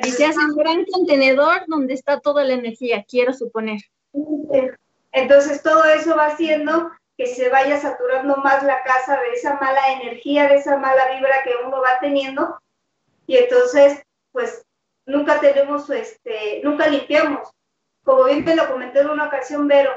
y 0.03 0.11
se 0.11 0.27
hace 0.27 0.39
un 0.39 0.57
gran 0.57 0.85
contenedor 0.85 1.63
donde 1.67 1.95
está 1.95 2.21
toda 2.21 2.45
la 2.45 2.55
energía, 2.55 3.05
quiero 3.09 3.33
suponer. 3.33 3.81
Entonces 5.13 5.63
todo 5.63 5.85
eso 5.85 6.15
va 6.15 6.27
haciendo 6.27 6.91
que 7.17 7.27
se 7.27 7.49
vaya 7.49 7.81
saturando 7.81 8.37
más 8.37 8.63
la 8.63 8.83
casa 8.85 9.19
de 9.21 9.31
esa 9.31 9.55
mala 9.55 9.93
energía, 10.01 10.47
de 10.49 10.57
esa 10.57 10.77
mala 10.77 11.17
vibra 11.17 11.43
que 11.43 11.53
uno 11.67 11.81
va 11.81 11.99
teniendo. 12.01 12.59
Y 13.27 13.37
entonces, 13.37 14.03
pues 14.31 14.65
nunca 15.05 15.41
tenemos, 15.41 15.91
este, 15.91 16.61
nunca 16.63 16.87
limpiamos. 16.87 17.51
Como 18.05 18.25
bien 18.25 18.45
te 18.45 18.55
lo 18.55 18.69
comenté 18.69 19.01
en 19.01 19.11
una 19.11 19.27
ocasión, 19.27 19.67
Vero, 19.67 19.91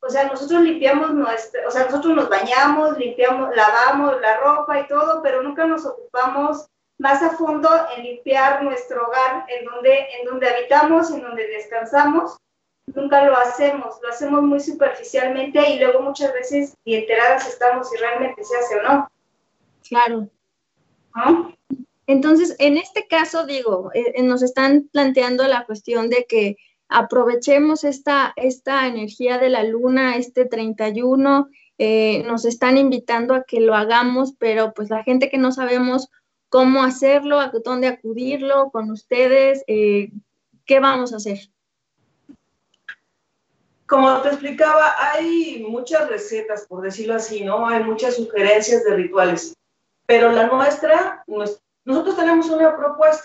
o 0.00 0.08
sea, 0.08 0.24
nosotros 0.28 0.62
limpiamos 0.62 1.12
nuestra, 1.12 1.66
o 1.66 1.70
sea, 1.70 1.84
nosotros 1.86 2.14
nos 2.14 2.28
bañamos, 2.28 2.96
limpiamos, 2.96 3.54
lavamos 3.56 4.20
la 4.20 4.36
ropa 4.36 4.78
y 4.78 4.86
todo, 4.86 5.20
pero 5.22 5.42
nunca 5.42 5.66
nos 5.66 5.84
ocupamos 5.84 6.68
más 6.98 7.22
a 7.22 7.30
fondo 7.30 7.68
en 7.96 8.02
limpiar 8.02 8.62
nuestro 8.62 9.06
hogar, 9.06 9.46
en 9.48 9.64
donde, 9.64 10.06
en 10.18 10.26
donde 10.26 10.48
habitamos, 10.48 11.10
en 11.10 11.22
donde 11.22 11.46
descansamos. 11.46 12.36
Nunca 12.94 13.24
lo 13.24 13.36
hacemos, 13.36 13.96
lo 14.02 14.08
hacemos 14.08 14.42
muy 14.42 14.60
superficialmente 14.60 15.70
y 15.70 15.78
luego 15.78 16.00
muchas 16.00 16.32
veces 16.32 16.74
ni 16.84 16.96
enteradas 16.96 17.46
estamos 17.46 17.90
si 17.90 17.96
realmente 17.98 18.42
se 18.42 18.56
hace 18.56 18.76
o 18.78 18.82
no. 18.82 19.08
Claro. 19.88 20.28
Entonces, 22.06 22.56
en 22.58 22.78
este 22.78 23.06
caso, 23.06 23.46
digo, 23.46 23.90
eh, 23.94 24.12
eh, 24.16 24.22
nos 24.22 24.42
están 24.42 24.88
planteando 24.90 25.46
la 25.46 25.66
cuestión 25.66 26.08
de 26.08 26.24
que 26.26 26.56
aprovechemos 26.88 27.84
esta, 27.84 28.32
esta 28.36 28.86
energía 28.86 29.38
de 29.38 29.50
la 29.50 29.62
luna, 29.62 30.16
este 30.16 30.46
31, 30.46 31.48
eh, 31.76 32.22
nos 32.24 32.44
están 32.44 32.78
invitando 32.78 33.34
a 33.34 33.44
que 33.44 33.60
lo 33.60 33.74
hagamos, 33.74 34.34
pero 34.38 34.72
pues 34.74 34.88
la 34.90 35.04
gente 35.04 35.28
que 35.28 35.38
no 35.38 35.52
sabemos 35.52 36.10
cómo 36.48 36.82
hacerlo, 36.82 37.40
a 37.40 37.50
dónde 37.64 37.88
acudirlo 37.88 38.70
con 38.70 38.90
ustedes, 38.90 39.64
eh, 39.66 40.10
¿qué 40.64 40.80
vamos 40.80 41.12
a 41.12 41.16
hacer? 41.16 41.38
Como 43.86 44.20
te 44.20 44.28
explicaba, 44.28 44.94
hay 44.98 45.64
muchas 45.66 46.08
recetas, 46.08 46.66
por 46.66 46.82
decirlo 46.82 47.14
así, 47.14 47.42
¿no? 47.42 47.66
Hay 47.66 47.82
muchas 47.82 48.16
sugerencias 48.16 48.84
de 48.84 48.94
rituales, 48.94 49.54
pero 50.06 50.30
la 50.30 50.46
nuestra, 50.46 51.24
nosotros 51.84 52.16
tenemos 52.16 52.50
una 52.50 52.76
propuesta 52.76 53.24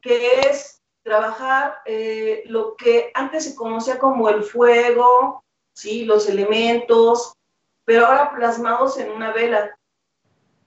que 0.00 0.40
es 0.40 0.80
trabajar 1.02 1.78
eh, 1.86 2.42
lo 2.46 2.76
que 2.76 3.10
antes 3.14 3.44
se 3.44 3.54
conocía 3.56 3.98
como 3.98 4.28
el 4.28 4.44
fuego, 4.44 5.44
¿sí? 5.72 6.04
Los 6.04 6.28
elementos, 6.28 7.34
pero 7.84 8.06
ahora 8.06 8.32
plasmados 8.32 8.98
en 8.98 9.10
una 9.10 9.32
vela 9.32 9.76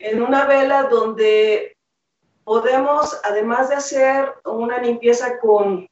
en 0.04 0.22
una 0.22 0.46
vela 0.46 0.84
donde 0.84 1.78
podemos, 2.44 3.18
además 3.24 3.70
de 3.70 3.76
hacer 3.76 4.34
una 4.44 4.80
limpieza 4.80 5.40
con, 5.40 5.88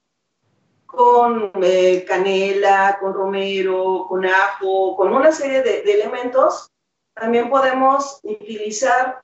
con 0.85 1.51
eh, 1.63 2.03
canela, 2.05 2.97
con 2.99 3.13
romero, 3.13 4.05
con 4.09 4.25
ajo, 4.25 4.97
con 4.97 5.13
una 5.13 5.31
serie 5.31 5.63
de, 5.63 5.79
elementos, 5.89 6.69
también 7.13 7.49
podemos 7.49 8.19
utilizar 8.23 9.21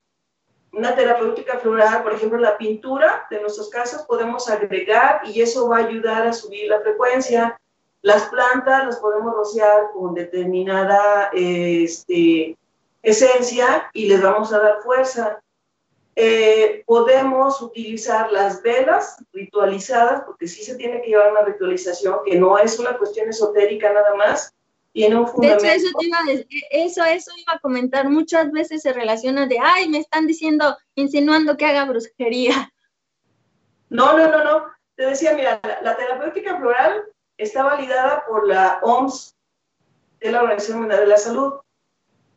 una 0.72 0.96
terapéutica 0.96 1.58
floral, 1.58 2.02
por 2.02 2.14
ejemplo, 2.14 2.38
la 2.38 2.58
pintura 2.58 3.28
de 3.30 3.42
nuestras 3.42 3.68
casas, 3.68 4.06
podemos 4.06 4.50
agregar 4.50 5.20
y 5.26 5.42
eso 5.42 5.68
va 5.68 5.80
a 5.80 5.86
ayudar 5.86 6.26
a 6.26 6.34
subir 6.34 6.70
la 6.70 6.80
frecuencia. 6.80 7.60
Las 8.04 8.28
plantas 8.30 8.86
las 8.86 8.98
podemos 8.98 9.36
rociar 9.36 9.92
con 9.94 10.14
determinada 10.14 11.30
este, 11.34 12.56
esencia 13.10 13.90
y 13.94 14.08
les 14.08 14.22
vamos 14.22 14.52
a 14.54 14.60
dar 14.60 14.82
fuerza. 14.82 15.42
Eh, 16.16 16.84
podemos 16.86 17.62
utilizar 17.62 18.32
las 18.32 18.62
velas 18.64 19.18
ritualizadas, 19.32 20.24
porque 20.26 20.48
sí 20.48 20.64
se 20.64 20.76
tiene 20.76 21.02
que 21.02 21.10
llevar 21.10 21.32
una 21.32 21.44
ritualización, 21.44 22.20
que 22.26 22.38
no 22.40 22.58
es 22.58 22.80
una 22.80 22.98
cuestión 22.98 23.30
esotérica 23.30 23.94
nada 23.94 24.16
más, 24.16 24.54
tiene 24.92 25.16
un 25.16 25.28
fundamento. 25.28 25.64
De 25.64 25.76
hecho, 25.76 25.88
eso, 25.88 25.98
iba 26.02 26.18
a 26.18 26.32
eso, 26.72 27.04
eso 27.06 27.32
iba 27.38 27.54
a 27.54 27.60
comentar, 27.60 28.10
muchas 28.10 28.52
veces 28.52 28.82
se 28.82 28.94
relaciona 28.94 29.46
de, 29.46 29.60
ay, 29.62 29.90
me 29.90 30.00
están 30.00 30.26
diciendo, 30.26 30.76
insinuando 30.96 31.56
que 31.56 31.66
haga 31.66 31.86
brujería. 31.86 32.74
No, 33.90 34.18
no, 34.18 34.28
no, 34.28 34.44
no. 34.44 34.66
Te 34.96 35.06
decía, 35.06 35.34
mira, 35.34 35.62
la, 35.64 35.82
la 35.82 35.96
terapéutica 35.96 36.58
floral 36.58 37.04
está 37.38 37.64
validada 37.64 38.26
por 38.28 38.48
la 38.48 38.80
OMS, 38.82 39.38
de 40.20 40.32
la 40.32 40.42
Organización 40.42 40.80
Mundial 40.80 41.02
de 41.02 41.08
la 41.08 41.18
Salud. 41.18 41.54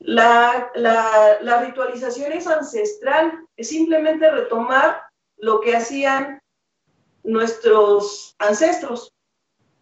La, 0.00 0.70
la, 0.74 1.60
ritualización 1.60 2.32
es 2.32 2.46
ancestral, 2.46 3.46
es 3.56 3.68
simplemente 3.68 4.30
retomar 4.30 5.02
lo 5.36 5.60
que 5.60 5.76
hacían 5.76 6.40
nuestros 7.22 8.34
ancestros. 8.38 9.12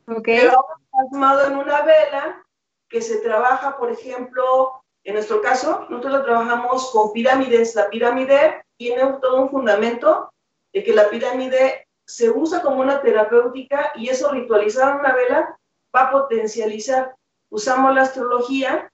Okay. 0.08 0.40
Pero 0.40 0.64
plasmado 0.90 1.46
en 1.46 1.56
una 1.56 1.82
vela 1.82 2.44
que 2.88 3.00
se 3.00 3.18
trabaja, 3.18 3.78
por 3.78 3.92
ejemplo, 3.92 4.82
en 5.04 5.14
nuestro 5.14 5.40
caso, 5.40 5.86
nosotros 5.88 6.12
la 6.12 6.24
trabajamos 6.24 6.90
con 6.90 7.12
pirámides. 7.12 7.76
La 7.76 7.88
pirámide 7.88 8.62
tiene 8.76 9.02
todo 9.20 9.42
un 9.42 9.50
fundamento 9.50 10.32
de 10.72 10.82
que 10.82 10.94
la 10.94 11.08
pirámide 11.10 11.86
se 12.06 12.30
usa 12.30 12.62
como 12.62 12.80
una 12.80 13.00
terapéutica 13.02 13.92
y 13.94 14.08
eso 14.08 14.32
ritualizar 14.32 14.98
una 14.98 15.14
vela 15.14 15.58
va 15.94 16.08
a 16.08 16.10
potencializar. 16.10 17.14
Usamos 17.50 17.94
la 17.94 18.02
astrología 18.02 18.90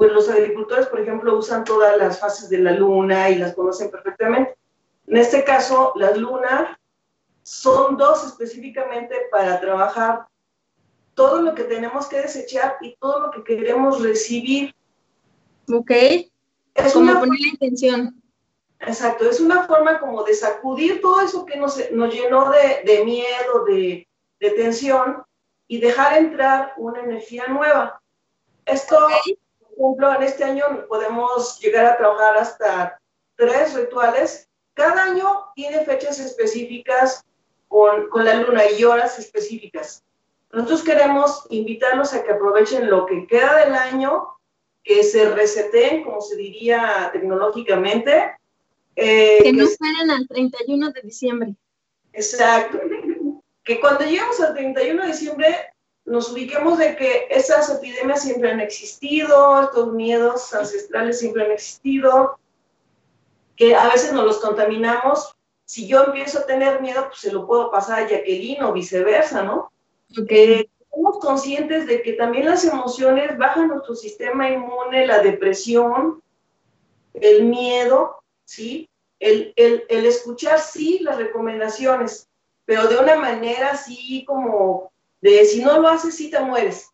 pues 0.00 0.12
los 0.12 0.30
agricultores, 0.30 0.86
por 0.86 0.98
ejemplo, 0.98 1.36
usan 1.36 1.62
todas 1.62 1.94
las 1.98 2.18
fases 2.18 2.48
de 2.48 2.56
la 2.56 2.72
luna 2.72 3.28
y 3.28 3.34
las 3.34 3.54
conocen 3.54 3.90
perfectamente. 3.90 4.56
En 5.06 5.18
este 5.18 5.44
caso, 5.44 5.92
las 5.94 6.16
lunas 6.16 6.74
son 7.42 7.98
dos 7.98 8.24
específicamente 8.24 9.14
para 9.30 9.60
trabajar 9.60 10.26
todo 11.12 11.42
lo 11.42 11.54
que 11.54 11.64
tenemos 11.64 12.06
que 12.06 12.22
desechar 12.22 12.78
y 12.80 12.96
todo 12.96 13.26
lo 13.26 13.30
que 13.30 13.44
queremos 13.44 14.02
recibir. 14.02 14.74
Ok. 15.70 15.90
Es 15.90 16.94
como 16.94 17.12
poner 17.20 17.38
la 17.38 17.48
intención. 17.48 18.22
Exacto, 18.78 19.28
es 19.28 19.38
una 19.38 19.66
forma 19.66 20.00
como 20.00 20.24
de 20.24 20.32
sacudir 20.32 21.02
todo 21.02 21.20
eso 21.20 21.44
que 21.44 21.58
nos, 21.58 21.78
nos 21.92 22.14
llenó 22.14 22.50
de, 22.50 22.90
de 22.90 23.04
miedo, 23.04 23.66
de, 23.66 24.08
de, 24.40 24.50
tensión 24.52 25.22
y 25.68 25.78
dejar 25.78 26.16
entrar 26.16 26.72
una 26.78 27.02
energía 27.02 27.48
nueva. 27.48 28.00
Esto 28.64 28.96
ejemplo, 29.86 30.14
en 30.14 30.22
este 30.22 30.44
año 30.44 30.64
podemos 30.88 31.58
llegar 31.60 31.86
a 31.86 31.96
trabajar 31.96 32.36
hasta 32.36 33.00
tres 33.36 33.74
rituales. 33.74 34.48
Cada 34.74 35.04
año 35.04 35.46
tiene 35.54 35.84
fechas 35.84 36.18
específicas 36.18 37.24
con, 37.68 38.08
con 38.08 38.24
la 38.24 38.34
luna 38.34 38.62
y 38.70 38.84
horas 38.84 39.18
específicas. 39.18 40.04
Nosotros 40.52 40.82
queremos 40.82 41.46
invitarlos 41.50 42.12
a 42.12 42.24
que 42.24 42.32
aprovechen 42.32 42.90
lo 42.90 43.06
que 43.06 43.26
queda 43.26 43.64
del 43.64 43.74
año, 43.74 44.28
que 44.82 45.04
se 45.04 45.30
reseten, 45.30 46.02
como 46.02 46.20
se 46.20 46.36
diría 46.36 47.10
tecnológicamente. 47.12 48.36
Eh, 48.96 49.38
que 49.42 49.52
no 49.52 49.64
esperen 49.64 50.10
al 50.10 50.26
31 50.26 50.90
de 50.90 51.00
diciembre. 51.02 51.54
Exacto. 52.12 52.80
Que 53.64 53.80
cuando 53.80 54.04
lleguemos 54.04 54.40
al 54.40 54.54
31 54.54 55.02
de 55.02 55.08
diciembre 55.08 55.56
nos 56.04 56.30
ubiquemos 56.32 56.78
de 56.78 56.96
que 56.96 57.28
esas 57.30 57.70
epidemias 57.70 58.22
siempre 58.22 58.50
han 58.50 58.60
existido, 58.60 59.62
estos 59.62 59.92
miedos 59.92 60.52
ancestrales 60.54 61.18
siempre 61.18 61.44
han 61.44 61.52
existido, 61.52 62.38
que 63.56 63.74
a 63.74 63.88
veces 63.88 64.12
nos 64.12 64.24
los 64.24 64.38
contaminamos 64.38 65.34
si 65.70 65.86
yo 65.86 66.02
empiezo 66.02 66.40
a 66.40 66.46
tener 66.46 66.82
miedo, 66.82 67.04
pues 67.06 67.20
se 67.20 67.30
lo 67.30 67.46
puedo 67.46 67.70
pasar 67.70 68.00
a 68.00 68.08
Jacqueline 68.08 68.64
o 68.64 68.72
viceversa, 68.72 69.44
¿no? 69.44 69.70
Okay. 70.20 70.52
Eh, 70.52 70.70
somos 70.90 71.20
conscientes 71.20 71.86
de 71.86 72.02
que 72.02 72.14
también 72.14 72.46
las 72.46 72.64
emociones 72.64 73.38
bajan 73.38 73.68
nuestro 73.68 73.94
sistema 73.94 74.50
inmune, 74.50 75.06
la 75.06 75.20
depresión, 75.20 76.20
el 77.14 77.44
miedo, 77.44 78.16
¿sí? 78.44 78.90
El, 79.20 79.52
el, 79.54 79.84
el 79.88 80.06
escuchar, 80.06 80.58
sí, 80.58 80.98
las 81.02 81.18
recomendaciones, 81.18 82.28
pero 82.64 82.88
de 82.88 82.96
una 82.96 83.14
manera 83.14 83.70
así 83.70 84.24
como 84.24 84.89
de 85.20 85.44
si 85.44 85.62
no 85.62 85.78
lo 85.78 85.88
haces, 85.88 86.16
sí 86.16 86.30
te 86.30 86.40
mueres. 86.40 86.88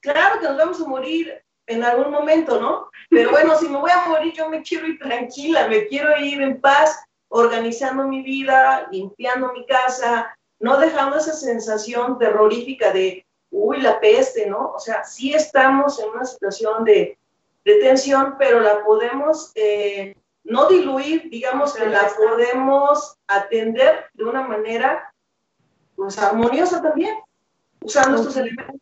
Claro 0.00 0.40
que 0.40 0.46
nos 0.46 0.56
vamos 0.56 0.80
a 0.80 0.88
morir 0.88 1.42
en 1.66 1.82
algún 1.82 2.10
momento, 2.10 2.60
¿no? 2.60 2.90
Pero 3.10 3.30
bueno, 3.30 3.56
si 3.56 3.68
me 3.68 3.78
voy 3.78 3.90
a 3.90 4.08
morir, 4.08 4.32
yo 4.34 4.48
me 4.48 4.62
quiero 4.62 4.86
ir 4.86 4.98
tranquila, 4.98 5.68
me 5.68 5.86
quiero 5.86 6.16
ir 6.18 6.42
en 6.42 6.60
paz, 6.60 7.02
organizando 7.28 8.06
mi 8.06 8.22
vida, 8.22 8.88
limpiando 8.90 9.52
mi 9.52 9.66
casa, 9.66 10.36
no 10.60 10.78
dejando 10.78 11.16
esa 11.16 11.32
sensación 11.32 12.18
terrorífica 12.18 12.92
de, 12.92 13.26
uy, 13.50 13.80
la 13.80 13.98
peste, 14.00 14.46
¿no? 14.46 14.72
O 14.72 14.78
sea, 14.78 15.04
sí 15.04 15.34
estamos 15.34 15.98
en 15.98 16.10
una 16.10 16.24
situación 16.24 16.84
de, 16.84 17.18
de 17.64 17.74
tensión, 17.76 18.36
pero 18.38 18.60
la 18.60 18.84
podemos 18.84 19.52
eh, 19.54 20.14
no 20.44 20.68
diluir, 20.68 21.30
digamos 21.30 21.74
que 21.74 21.86
la 21.86 22.08
podemos 22.16 23.16
atender 23.26 24.06
de 24.12 24.24
una 24.24 24.42
manera 24.42 25.12
pues 25.96 26.18
armoniosa 26.18 26.82
también, 26.82 27.16
usando 27.84 28.20
estos 28.20 28.36
elementos. 28.36 28.80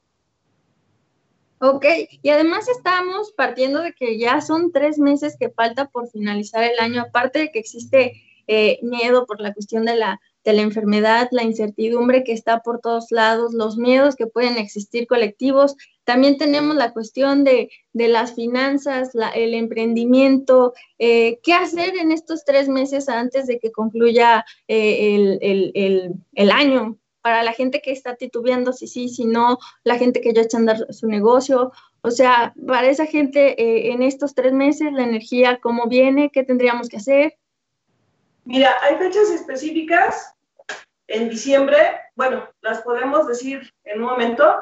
Ok, 1.65 1.85
y 2.23 2.31
además 2.31 2.69
estamos 2.69 3.33
partiendo 3.33 3.83
de 3.83 3.93
que 3.93 4.19
ya 4.19 4.41
son 4.41 4.73
tres 4.73 4.99
meses 4.99 5.37
que 5.39 5.49
falta 5.49 5.89
por 5.89 6.09
finalizar 6.09 6.65
el 6.65 6.79
año, 6.81 7.03
aparte 7.03 7.39
de 7.39 7.53
que 7.53 7.61
existe 7.61 8.21
eh, 8.49 8.81
miedo 8.83 9.27
por 9.27 9.41
la 9.41 9.55
cuestión 9.55 9.85
de 9.85 9.95
la, 9.95 10.21
de 10.43 10.55
la 10.55 10.63
enfermedad, 10.63 11.29
la 11.31 11.45
incertidumbre 11.45 12.25
que 12.25 12.33
está 12.33 12.63
por 12.63 12.81
todos 12.81 13.13
lados, 13.13 13.55
los 13.55 13.77
miedos 13.77 14.17
que 14.17 14.27
pueden 14.27 14.59
existir 14.59 15.07
colectivos. 15.07 15.77
También 16.03 16.37
tenemos 16.37 16.75
la 16.75 16.93
cuestión 16.93 17.45
de, 17.45 17.71
de 17.93 18.09
las 18.09 18.35
finanzas, 18.35 19.11
la, 19.15 19.29
el 19.29 19.55
emprendimiento. 19.55 20.75
Eh, 20.99 21.39
¿Qué 21.45 21.53
hacer 21.53 21.97
en 21.97 22.11
estos 22.11 22.45
tres 22.45 22.69
meses 22.69 23.09
antes 23.09 23.47
de 23.47 23.61
que 23.61 23.71
concluya 23.71 24.45
eh, 24.67 25.15
el, 25.15 25.39
el, 25.41 25.71
el, 25.77 26.15
el 26.35 26.51
año? 26.51 26.99
Para 27.23 27.43
la 27.43 27.53
gente 27.53 27.81
que 27.81 27.93
está 27.93 28.17
titubeando 28.17 28.73
si 28.73 28.87
sí, 28.87 29.09
si 29.09 29.25
no, 29.25 29.59
la 29.85 29.97
gente 29.97 30.21
que 30.21 30.33
ya 30.33 30.43
echa 30.43 30.59
a 30.59 30.61
andar 30.61 30.93
su 30.93 31.07
negocio. 31.07 31.73
O 32.03 32.11
sea, 32.11 32.53
para 32.67 32.89
esa 32.89 33.07
gente 33.07 33.61
eh, 33.63 33.93
en 33.93 34.03
estos 34.03 34.35
tres 34.35 34.53
meses, 34.53 34.93
la 34.93 35.05
energía, 35.05 35.61
¿cómo 35.63 35.87
viene? 35.87 36.31
¿Qué 36.31 36.43
tendríamos 36.43 36.89
que 36.89 36.97
hacer? 36.97 37.39
Mira, 38.45 38.75
hay 38.83 38.97
fechas 38.97 39.31
específicas 39.31 40.35
en 41.07 41.29
diciembre, 41.29 41.79
bueno, 42.17 42.49
las 42.61 42.83
podemos 42.83 43.29
decir 43.29 43.73
en 43.85 44.03
un 44.03 44.09
momento, 44.09 44.57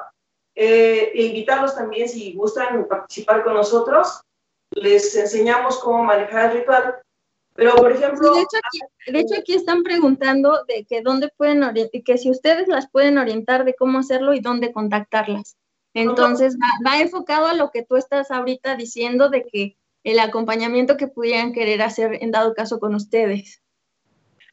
eh, 0.55 1.13
e 1.15 1.23
invitarlos 1.23 1.75
también 1.75 2.09
si 2.09 2.35
gustan 2.35 2.87
participar 2.87 3.43
con 3.43 3.55
nosotros. 3.55 4.21
Les 4.73 5.17
enseñamos 5.17 5.79
cómo 5.79 6.05
manejar 6.05 6.51
el 6.51 6.59
ritual. 6.59 6.97
Pero, 7.61 7.75
por 7.75 7.93
ejemplo... 7.93 8.33
de, 8.37 8.41
hecho 8.41 8.57
aquí, 8.57 9.13
de, 9.13 9.21
hecho 9.21 9.35
aquí, 9.39 9.53
están 9.53 9.83
preguntando 9.83 10.65
de 10.65 10.87
que 10.87 11.03
dónde 11.03 11.29
pueden 11.29 11.63
orientar, 11.63 12.03
que 12.03 12.17
si 12.17 12.31
ustedes 12.31 12.69
las 12.69 12.91
pueden 12.91 13.19
orientar 13.19 13.67
de 13.67 13.75
cómo 13.75 13.99
hacerlo 13.99 14.33
y 14.33 14.41
dónde 14.41 14.73
contactarlas. 14.73 15.59
Entonces, 15.93 16.57
va, 16.57 16.69
va, 16.91 17.03
enfocado 17.03 17.49
a 17.49 17.53
lo 17.53 17.71
que 17.71 17.83
tú 17.83 17.97
estás 17.97 18.31
ahorita 18.31 18.77
diciendo 18.77 19.29
de 19.29 19.45
que 19.45 19.77
el 20.05 20.21
acompañamiento 20.21 20.97
que 20.97 21.07
pudieran 21.07 21.53
querer 21.53 21.83
hacer 21.83 22.17
en 22.23 22.31
dado 22.31 22.55
caso 22.55 22.81
con 22.81 22.95
ustedes. 22.95 23.63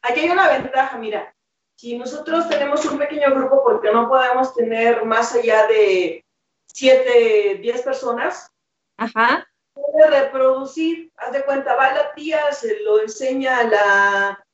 Aquí 0.02 0.20
hay 0.20 0.28
una 0.28 0.46
ventaja, 0.46 0.98
mira, 0.98 1.34
si 1.76 1.96
nosotros 1.96 2.46
tenemos 2.50 2.84
un 2.84 2.98
pequeño 2.98 3.34
grupo 3.34 3.62
porque 3.64 3.90
no 3.90 4.06
podemos 4.06 4.54
tener 4.54 5.06
más 5.06 5.34
allá 5.34 5.66
de 5.66 6.26
7, 6.74 7.60
10 7.62 7.82
personas, 7.82 8.52
Ajá 8.98 9.47
puede 9.80 10.22
reproducir, 10.22 11.12
haz 11.16 11.32
de 11.32 11.44
cuenta, 11.44 11.74
va 11.74 11.92
la 11.92 12.14
tía, 12.14 12.52
se 12.52 12.80
lo 12.80 13.00
enseña 13.00 13.58
a 13.58 13.64
la 13.64 14.44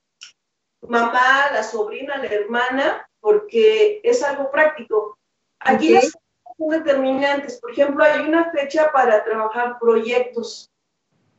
mamá, 0.82 1.50
la 1.52 1.62
sobrina, 1.62 2.16
la 2.18 2.26
hermana, 2.26 3.08
porque 3.20 4.00
es 4.02 4.22
algo 4.22 4.50
práctico. 4.50 5.18
Aquí 5.60 5.96
okay. 5.96 6.10
son 6.58 6.68
determinantes. 6.68 7.60
Por 7.60 7.72
ejemplo, 7.72 8.04
hay 8.04 8.20
una 8.20 8.50
fecha 8.50 8.92
para 8.92 9.24
trabajar 9.24 9.78
proyectos. 9.78 10.70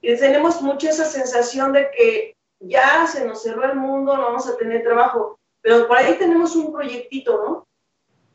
Y 0.02 0.16
tenemos 0.18 0.62
mucho 0.62 0.90
esa 0.90 1.06
sensación 1.06 1.74
de 1.74 1.90
que 1.92 2.36
ya 2.60 3.08
se 3.08 3.26
nos 3.26 3.44
cerró 3.44 3.66
el 3.66 3.76
mundo, 3.76 4.16
no 4.16 4.24
vamos 4.24 4.48
a 4.48 4.58
tener 4.58 4.84
trabajo. 4.84 5.40
Pero 5.62 5.88
por 5.88 5.98
ahí 5.98 6.16
tenemos 6.18 6.56
un 6.56 6.72
proyectito, 6.72 7.44
¿no? 7.44 7.68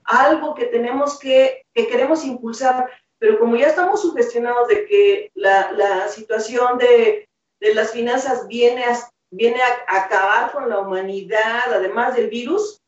Algo 0.05 0.55
que 0.55 0.67
tenemos 0.67 1.19
que, 1.19 1.65
que 1.73 1.87
queremos 1.87 2.25
impulsar 2.25 2.91
pero 3.21 3.39
como 3.39 3.55
ya 3.55 3.69
estamos 3.69 4.01
sugestionados 4.01 4.67
de 4.69 4.87
que 4.87 5.31
la, 5.35 5.71
la 5.73 6.09
situación 6.09 6.79
de, 6.79 7.29
de, 7.61 7.75
las 7.75 7.93
finanzas 7.93 8.49
viene 8.49 8.83
a, 8.83 8.99
viene 9.31 9.61
a 9.63 10.05
acabar 10.05 10.51
con 10.51 10.71
la 10.71 10.81
humanidad, 10.81 11.73
además 11.73 12.17
del 12.17 12.31
virus, 12.31 12.81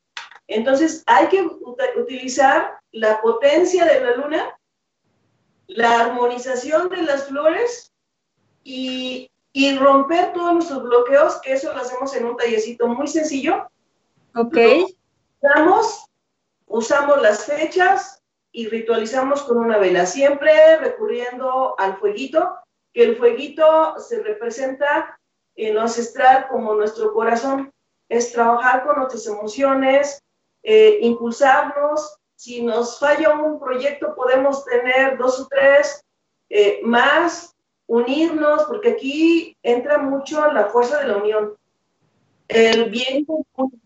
entonces 0.49 1.03
hay 1.07 1.29
que 1.29 1.43
utilizar 1.97 2.81
la 2.93 3.21
potencia 3.21 3.85
de 3.85 4.01
la 4.01 4.17
luna, 4.17 4.59
la 5.67 6.01
armonización 6.01 6.89
de 6.89 7.03
las 7.03 7.29
flores 7.29 7.93
y, 8.65 9.31
y 9.53 9.77
romper 9.77 10.33
todos 10.33 10.55
nuestros 10.55 10.83
bloqueos, 10.83 11.43
que 11.43 11.53
eso 11.53 11.73
lo 11.75 11.81
hacemos 11.83 12.17
en 12.17 12.25
un 12.25 12.39
tallercito 12.39 12.89
muy 12.89 13.07
sencillo. 13.07 13.69
Ok. 14.35 14.57
Usamos, 15.43 16.07
usamos 16.67 17.21
las 17.21 17.45
fechas, 17.45 18.22
y 18.53 18.69
ritualizamos 18.69 19.43
con 19.43 19.59
una 19.59 19.79
vela, 19.79 20.07
siempre 20.07 20.77
recurriendo 20.77 21.75
al 21.79 21.97
fueguito, 21.97 22.55
que 22.93 23.03
el 23.03 23.17
fueguito 23.17 23.99
se 23.99 24.23
representa 24.23 25.19
en 25.57 25.75
lo 25.75 25.81
ancestral 25.81 26.47
como 26.49 26.75
nuestro 26.75 27.13
corazón, 27.15 27.73
es 28.09 28.33
trabajar 28.33 28.85
con 28.85 28.97
nuestras 28.97 29.27
emociones, 29.27 30.23
eh, 30.63 30.99
impulsarnos, 31.01 32.19
si 32.37 32.63
nos 32.63 32.99
falla 32.99 33.35
un 33.35 33.59
proyecto 33.59 34.15
podemos 34.15 34.65
tener 34.65 35.17
dos 35.17 35.41
o 35.41 35.49
tres 35.49 36.05
eh, 36.51 36.81
más, 36.83 37.55
unirnos, 37.87 38.65
porque 38.65 38.91
aquí 38.91 39.57
entra 39.63 39.99
mucho 39.99 40.53
la 40.53 40.67
fuerza 40.67 41.01
de 41.01 41.09
la 41.09 41.17
unión, 41.17 41.55
el 42.49 42.91
bien 42.91 43.25
común, 43.25 43.82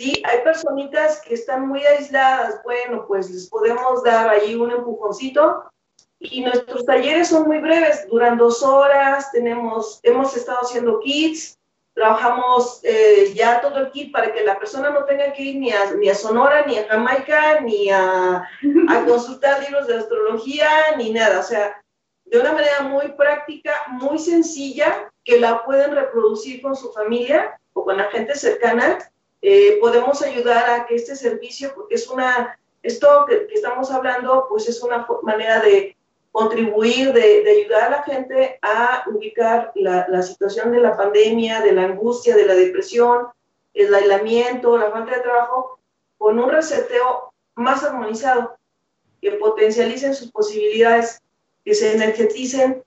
Sí, 0.00 0.22
hay 0.24 0.38
personitas 0.42 1.20
que 1.20 1.34
están 1.34 1.68
muy 1.68 1.84
aisladas, 1.84 2.62
bueno, 2.64 3.04
pues 3.06 3.28
les 3.28 3.50
podemos 3.50 4.02
dar 4.02 4.30
ahí 4.30 4.54
un 4.54 4.70
empujoncito. 4.70 5.70
Y 6.18 6.40
nuestros 6.40 6.86
talleres 6.86 7.28
son 7.28 7.46
muy 7.46 7.58
breves, 7.58 8.08
duran 8.08 8.38
dos 8.38 8.62
horas, 8.62 9.30
tenemos, 9.30 10.00
hemos 10.02 10.34
estado 10.34 10.60
haciendo 10.62 11.00
kits, 11.00 11.58
trabajamos 11.92 12.80
eh, 12.82 13.34
ya 13.34 13.60
todo 13.60 13.76
el 13.76 13.90
kit 13.90 14.10
para 14.10 14.32
que 14.32 14.42
la 14.42 14.58
persona 14.58 14.88
no 14.88 15.04
tenga 15.04 15.34
que 15.34 15.42
ir 15.42 15.56
ni 15.56 15.70
a, 15.70 15.92
ni 15.92 16.08
a 16.08 16.14
Sonora, 16.14 16.64
ni 16.64 16.78
a 16.78 16.88
Jamaica, 16.88 17.60
ni 17.60 17.90
a, 17.90 18.48
a 18.88 19.04
consultar 19.06 19.60
libros 19.64 19.86
de 19.86 19.98
astrología, 19.98 20.96
ni 20.96 21.12
nada, 21.12 21.40
o 21.40 21.42
sea, 21.42 21.78
de 22.24 22.40
una 22.40 22.54
manera 22.54 22.80
muy 22.84 23.12
práctica, 23.18 23.74
muy 23.88 24.18
sencilla, 24.18 25.12
que 25.24 25.38
la 25.38 25.62
pueden 25.66 25.94
reproducir 25.94 26.62
con 26.62 26.74
su 26.74 26.90
familia 26.90 27.60
o 27.74 27.84
con 27.84 27.98
la 27.98 28.04
gente 28.04 28.34
cercana 28.34 28.98
eh, 29.42 29.78
podemos 29.80 30.20
ayudar 30.22 30.68
a 30.70 30.86
que 30.86 30.96
este 30.96 31.16
servicio, 31.16 31.72
porque 31.74 31.94
es 31.94 32.08
una, 32.08 32.58
esto 32.82 33.24
que, 33.28 33.46
que, 33.46 33.54
estamos 33.54 33.90
hablando, 33.90 34.46
pues 34.48 34.68
es 34.68 34.82
una 34.82 35.06
manera 35.22 35.60
de 35.60 35.96
contribuir, 36.32 37.12
de, 37.12 37.42
de 37.42 37.50
ayudar 37.50 37.84
a 37.84 37.90
la 37.90 38.02
gente 38.02 38.58
a 38.62 39.04
ubicar 39.06 39.72
la, 39.74 40.06
la, 40.08 40.22
situación 40.22 40.72
de 40.72 40.80
la 40.80 40.96
pandemia, 40.96 41.60
de 41.60 41.72
la 41.72 41.84
angustia, 41.84 42.36
de 42.36 42.46
la 42.46 42.54
depresión, 42.54 43.28
el 43.74 43.92
aislamiento, 43.94 44.76
la 44.76 44.90
falta 44.90 45.16
de 45.16 45.22
trabajo, 45.22 45.78
con 46.18 46.38
un 46.38 46.50
reseteo 46.50 47.32
más 47.54 47.82
armonizado, 47.82 48.56
que 49.20 49.32
potencialicen 49.32 50.14
sus 50.14 50.30
posibilidades, 50.30 51.22
que 51.64 51.74
se 51.74 51.92
energeticen 51.92 52.82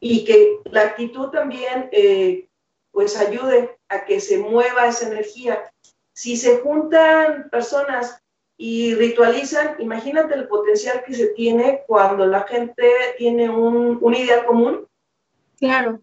y 0.00 0.24
que 0.24 0.58
la 0.64 0.82
actitud 0.82 1.30
también 1.30 1.88
eh, 1.92 2.48
pues 2.92 3.16
ayude 3.16 3.76
a 3.88 4.04
que 4.04 4.20
se 4.20 4.38
mueva 4.38 4.86
esa 4.86 5.08
energía 5.08 5.72
si 6.12 6.36
se 6.36 6.58
juntan 6.58 7.48
personas 7.50 8.22
y 8.56 8.94
ritualizan, 8.94 9.76
imagínate 9.80 10.34
el 10.34 10.46
potencial 10.46 11.02
que 11.04 11.14
se 11.14 11.28
tiene 11.28 11.82
cuando 11.86 12.26
la 12.26 12.42
gente 12.42 12.90
tiene 13.18 13.48
un, 13.50 13.98
una 14.00 14.18
idea 14.18 14.44
común. 14.44 14.86
Claro. 15.58 16.00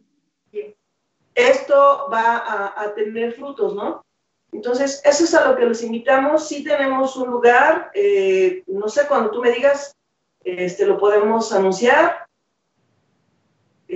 Esto 1.36 2.10
va 2.12 2.38
a, 2.38 2.82
a, 2.82 2.93
tener 2.95 3.34
frutos, 3.34 3.74
¿no? 3.74 4.04
Entonces, 4.52 5.02
eso 5.06 5.24
es 5.24 5.34
a 5.34 5.50
lo 5.50 5.56
que 5.56 5.65
los 5.65 5.82
invitamos. 5.84 6.48
Sí 6.48 6.63
tenemos 6.63 7.15
un 7.15 7.30
lugar, 7.30 7.91
eh, 7.93 8.63
no 8.67 8.89
sé, 8.89 9.08
cuando 9.08 9.32
tú 9.32 9.41
me 9.41 9.52
digas, 9.52 9.95
este, 10.43 10.86
lo 10.86 10.98
podemos 10.98 11.54
anunciar. 11.54 12.28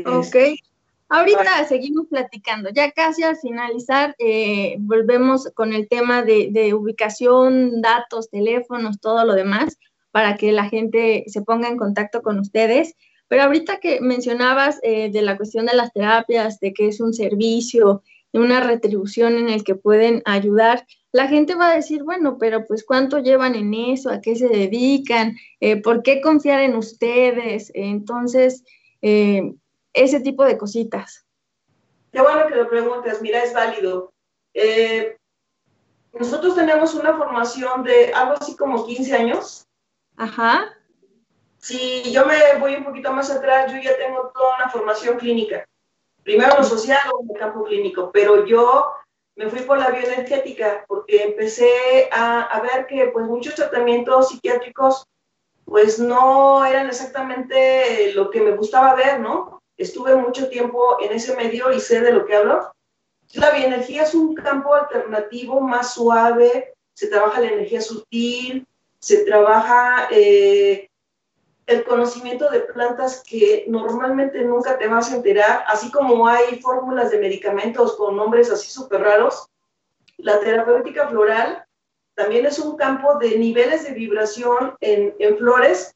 Ok. 0.05 0.35
Ahorita 1.09 1.65
seguimos 1.67 2.07
platicando, 2.07 2.69
ya 2.69 2.91
casi 2.91 3.23
al 3.23 3.37
finalizar, 3.37 4.15
eh, 4.19 4.77
volvemos 4.79 5.49
con 5.53 5.73
el 5.73 5.87
tema 5.87 6.23
de, 6.23 6.73
ubicación, 6.73 7.81
datos, 7.81 8.29
teléfonos, 8.29 8.99
todo 8.99 9.23
lo 9.25 9.33
demás, 9.33 9.77
para 10.11 10.37
que 10.37 10.51
la 10.51 10.69
gente 10.69 11.23
se 11.27 11.41
ponga 11.41 11.67
en 11.67 11.77
contacto 11.77 12.21
con 12.21 12.39
ustedes. 12.39 12.95
Pero 13.27 13.43
ahorita 13.43 13.79
que 13.79 13.99
mencionabas 14.01 14.79
eh, 14.83 15.11
de 15.11 15.21
la 15.21 15.37
cuestión 15.37 15.65
de 15.65 15.75
las 15.75 15.91
terapias, 15.93 16.59
de 16.59 16.73
que 16.73 16.87
es 16.87 16.99
un 16.99 17.13
servicio, 17.13 18.03
una 18.31 18.59
retribución 18.59 19.37
en 19.37 19.49
el 19.49 19.63
que 19.63 19.75
pueden 19.75 20.21
ayudar, 20.25 20.85
la 21.13 21.27
gente 21.27 21.53
va 21.53 21.69
a 21.69 21.75
decir, 21.75 22.03
bueno, 22.03 22.37
pero 22.39 22.65
pues 22.65 22.83
cuánto 22.83 23.19
llevan 23.19 23.53
en 23.53 23.73
eso, 23.75 24.09
a 24.09 24.19
qué 24.19 24.35
se 24.35 24.47
dedican, 24.47 25.37
eh, 25.59 25.77
por 25.77 26.01
qué 26.01 26.21
confiar 26.21 26.61
en 26.61 26.75
ustedes. 26.75 27.71
Entonces, 27.75 28.63
eh, 29.03 29.53
ese 29.93 30.19
tipo 30.19 30.43
de 30.43 30.57
cositas. 30.57 31.25
Qué 32.11 32.21
bueno 32.21 32.47
que 32.47 32.55
lo 32.55 32.69
preguntes, 32.69 33.21
mira, 33.21 33.43
es 33.43 33.53
válido. 33.53 34.11
Eh, 34.53 35.17
nosotros 36.13 36.55
tenemos 36.55 36.93
una 36.93 37.17
formación 37.17 37.83
de 37.83 38.13
algo 38.13 38.35
así 38.39 38.55
como 38.55 38.85
15 38.85 39.13
años. 39.15 39.65
Ajá. 40.15 40.75
Si 41.57 42.11
yo 42.11 42.25
me 42.25 42.59
voy 42.59 42.75
un 42.75 42.83
poquito 42.83 43.11
más 43.11 43.31
atrás, 43.31 43.71
yo 43.71 43.79
ya 43.79 43.97
tengo 43.97 44.31
toda 44.33 44.57
una 44.57 44.69
formación 44.69 45.17
clínica. 45.17 45.65
Primero 46.21 46.57
lo 46.57 46.63
social, 46.63 46.99
en 47.21 47.31
el 47.31 47.39
campo 47.39 47.63
clínico, 47.63 48.11
pero 48.11 48.45
yo 48.45 48.91
me 49.35 49.49
fui 49.49 49.61
por 49.61 49.79
la 49.79 49.89
bioenergética 49.89 50.85
porque 50.87 51.23
empecé 51.23 52.09
a, 52.11 52.61
ver 52.61 52.85
que 52.85 53.07
pues 53.07 53.25
muchos 53.25 53.55
tratamientos 53.55 54.29
psiquiátricos 54.29 55.05
pues 55.65 55.97
no 55.97 56.63
eran 56.65 56.87
exactamente 56.87 58.13
lo 58.13 58.29
que 58.29 58.41
me 58.41 58.51
gustaba 58.51 58.93
ver, 58.95 59.19
¿no? 59.19 59.62
Estuve 59.77 60.15
mucho 60.15 60.49
tiempo 60.49 60.97
en 61.01 61.11
ese 61.11 61.35
medio 61.35 61.71
y 61.71 61.79
sé 61.79 62.01
de 62.01 62.13
lo 62.13 62.25
que 62.25 62.35
hablo. 62.35 62.71
La 63.33 63.51
bioenergía 63.51 64.03
es 64.03 64.13
un 64.13 64.35
campo 64.35 64.73
alternativo 64.73 65.59
más 65.59 65.93
suave, 65.93 66.73
se 66.93 67.07
trabaja 67.07 67.41
la 67.41 67.47
energía 67.47 67.81
sutil, 67.81 68.67
se 68.99 69.25
trabaja 69.25 70.07
eh, 70.11 70.89
el 71.65 71.83
conocimiento 71.83 72.49
de 72.49 72.61
plantas 72.61 73.23
que 73.27 73.65
normalmente 73.67 74.43
nunca 74.43 74.77
te 74.77 74.87
vas 74.87 75.11
a 75.11 75.15
enterar, 75.15 75.63
así 75.67 75.89
como 75.91 76.27
hay 76.27 76.59
fórmulas 76.61 77.11
de 77.11 77.19
medicamentos 77.19 77.95
con 77.95 78.15
nombres 78.15 78.51
así 78.51 78.69
súper 78.69 79.01
raros, 79.01 79.47
la 80.17 80.39
terapéutica 80.39 81.07
floral 81.07 81.65
también 82.15 82.45
es 82.45 82.59
un 82.59 82.77
campo 82.77 83.17
de 83.17 83.37
niveles 83.37 83.83
de 83.85 83.93
vibración 83.93 84.75
en, 84.81 85.15
en 85.19 85.37
flores 85.37 85.95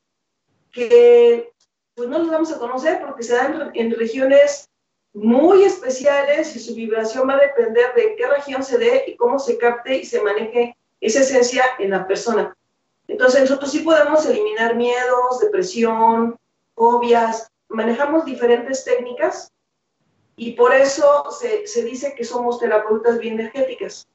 que 0.72 1.54
pues 1.98 2.10
no 2.10 2.20
los 2.20 2.30
vamos 2.30 2.52
a 2.52 2.60
conocer 2.60 3.02
porque 3.02 3.24
se 3.24 3.34
dan 3.34 3.72
en 3.74 3.92
regiones 3.92 4.70
muy 5.14 5.64
especiales 5.64 6.56
y 6.56 6.60
su 6.60 6.76
vibración 6.76 7.28
va 7.28 7.34
a 7.34 7.40
depender 7.40 7.96
de 7.96 8.16
qué 8.16 8.28
región 8.28 8.64
se 8.64 8.78
dé 8.78 9.06
y 9.08 9.16
cómo 9.16 9.40
se 9.40 9.58
capte 9.58 9.98
y 9.98 10.06
se 10.06 10.22
maneje 10.22 10.78
esa 11.02 11.22
esencia 11.22 11.64
en 11.80 11.90
la 11.90 12.06
persona. 12.06 12.56
Entonces 13.08 13.42
nosotros 13.42 13.72
sí 13.72 13.80
podemos 13.80 14.28
eliminar 14.28 14.76
miedos, 14.76 15.40
depresión, 15.40 16.38
fobias, 16.76 17.52
manejamos 17.68 18.26
diferentes 18.26 18.86
técnicas 18.86 19.52
y 20.36 20.52
por 20.52 20.76
eso 20.76 21.32
se, 21.32 21.66
se 21.66 21.84
dice 21.84 22.14
que 22.14 22.26
somos 22.26 22.60
terapeutas 22.60 23.18
bioenergéticas. 23.18 24.08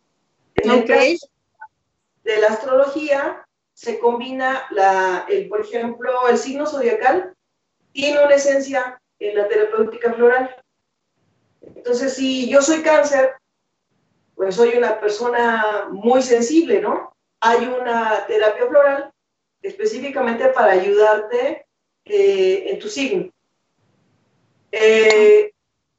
En 0.55 0.71
el 0.71 0.85
caso 0.85 1.27
de 2.23 2.41
la 2.41 2.47
astrología 2.47 3.45
se 3.75 3.99
combina, 3.99 4.67
la, 4.71 5.27
el, 5.29 5.49
por 5.49 5.63
ejemplo, 5.63 6.29
el 6.29 6.39
signo 6.39 6.65
zodiacal 6.65 7.35
tiene 7.93 8.25
una 8.25 8.35
esencia 8.35 9.01
en 9.19 9.37
la 9.37 9.49
terapéutica 9.49 10.13
floral. 10.13 10.57
Entonces, 11.61 12.15
si 12.15 12.49
yo 12.51 12.61
soy 12.63 12.83
cáncer, 12.83 13.35
pues 14.35 14.57
soy 14.57 14.77
una 14.77 14.99
persona 14.99 15.89
muy 15.91 16.23
sensible, 16.23 16.81
¿no? 16.81 17.13
hay 17.43 17.67
una 17.67 18.25
terapia 18.27 18.67
floral 18.69 19.13
específicamente 19.61 20.49
para 20.49 20.73
ayudarte 20.73 21.67
eh, 22.05 22.65
en 22.69 22.79
tu 22.79 22.89
signo. 22.89 23.31
Eh, 24.71 25.53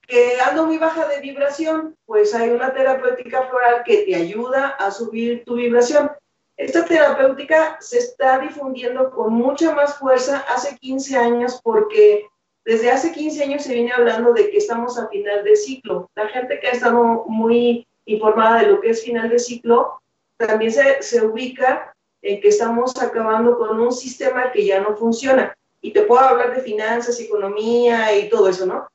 que 0.08 0.39
ando 0.39 0.65
muy 0.65 0.77
baja 0.77 1.08
de 1.08 1.19
vibración, 1.19 1.97
pues 2.06 2.34
hay 2.34 2.49
una 2.49 2.73
terapéutica 2.73 3.43
floral 3.49 3.84
que 3.86 4.03
te 4.03 4.15
ayuda 4.15 4.69
a 4.69 4.89
subir 4.89 5.43
tu 5.43 5.56
vibración. 5.56 6.12
Esta 6.58 6.86
terapéutica 6.86 7.78
se 7.80 7.98
está 7.98 8.39
difundiendo 8.39 9.10
con 9.12 9.34
mucha 9.34 9.74
más 9.74 9.98
fuerza 9.98 10.46
hace 10.50 10.78
15 10.78 11.18
años 11.18 11.60
porque 11.63 12.28
desde 12.66 12.92
hace 12.92 13.12
15 13.12 13.44
años 13.44 13.63
se 13.63 13.74
viene 13.74 13.92
hablando 13.92 14.34
de 14.34 14.50
que 14.50 14.58
estamos 14.58 14.98
a 14.98 15.08
final 15.10 15.44
de 15.44 15.56
ciclo. 15.56 16.10
La 16.16 16.28
gente 16.28 16.60
que 16.60 16.68
ha 16.68 16.72
estado 16.72 17.26
muy 17.28 17.88
informada 18.06 18.62
de 18.62 18.68
lo 18.68 18.82
que 18.82 18.92
es 18.92 19.04
final 19.04 19.30
de 19.30 19.39
ciclo 19.39 20.00
también 20.38 20.72
se, 20.72 21.02
se 21.02 21.26
ubica 21.26 21.94
en 22.22 22.39
que 22.39 22.50
estamos 22.50 22.94
acabando 23.02 23.58
con 23.58 23.80
un 23.80 23.92
sistema 23.92 24.52
que 24.52 24.66
ya 24.66 24.80
no 24.80 24.96
funciona. 24.96 25.56
Y 25.82 25.92
te 25.92 26.04
puedo 26.04 26.22
hablar 26.22 26.56
de 26.56 26.62
finanzas, 26.62 27.20
economía 27.20 28.16
y 28.18 28.30
todo 28.30 28.48
eso, 28.48 28.66
¿no? 28.66 28.88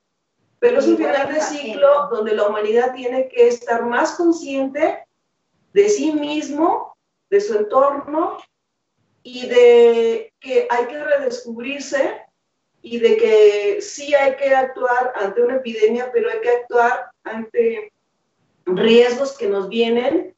Pero 0.59 0.79
es 0.79 0.87
un 0.87 0.97
final 0.97 1.33
de 1.33 1.41
ciclo 1.41 2.09
donde 2.11 2.35
la 2.35 2.49
humanidad 2.49 2.95
tiene 2.95 3.29
que 3.29 3.49
estar 3.49 3.85
más 3.85 4.13
consciente 4.13 5.07
de 5.73 5.89
sí 5.89 6.13
mismo, 6.13 6.97
de 7.31 7.41
su 7.41 7.57
entorno 7.57 8.39
y 9.23 9.47
de 9.47 10.33
que 10.41 10.67
hay 10.71 10.87
que 10.87 11.05
redescubrirse 11.05 12.23
y 12.83 12.99
de 12.99 13.17
que 13.17 13.83
sí 13.83 14.15
hay 14.15 14.37
que 14.37 14.55
actuar 14.55 15.13
ante 15.17 15.43
una 15.43 15.57
epidemia, 15.57 16.11
pero 16.13 16.31
hay 16.31 16.41
que 16.41 16.51
actuar 16.51 17.11
ante 17.25 17.93
riesgos 18.65 19.37
que 19.37 19.49
nos 19.49 19.69
vienen 19.69 20.35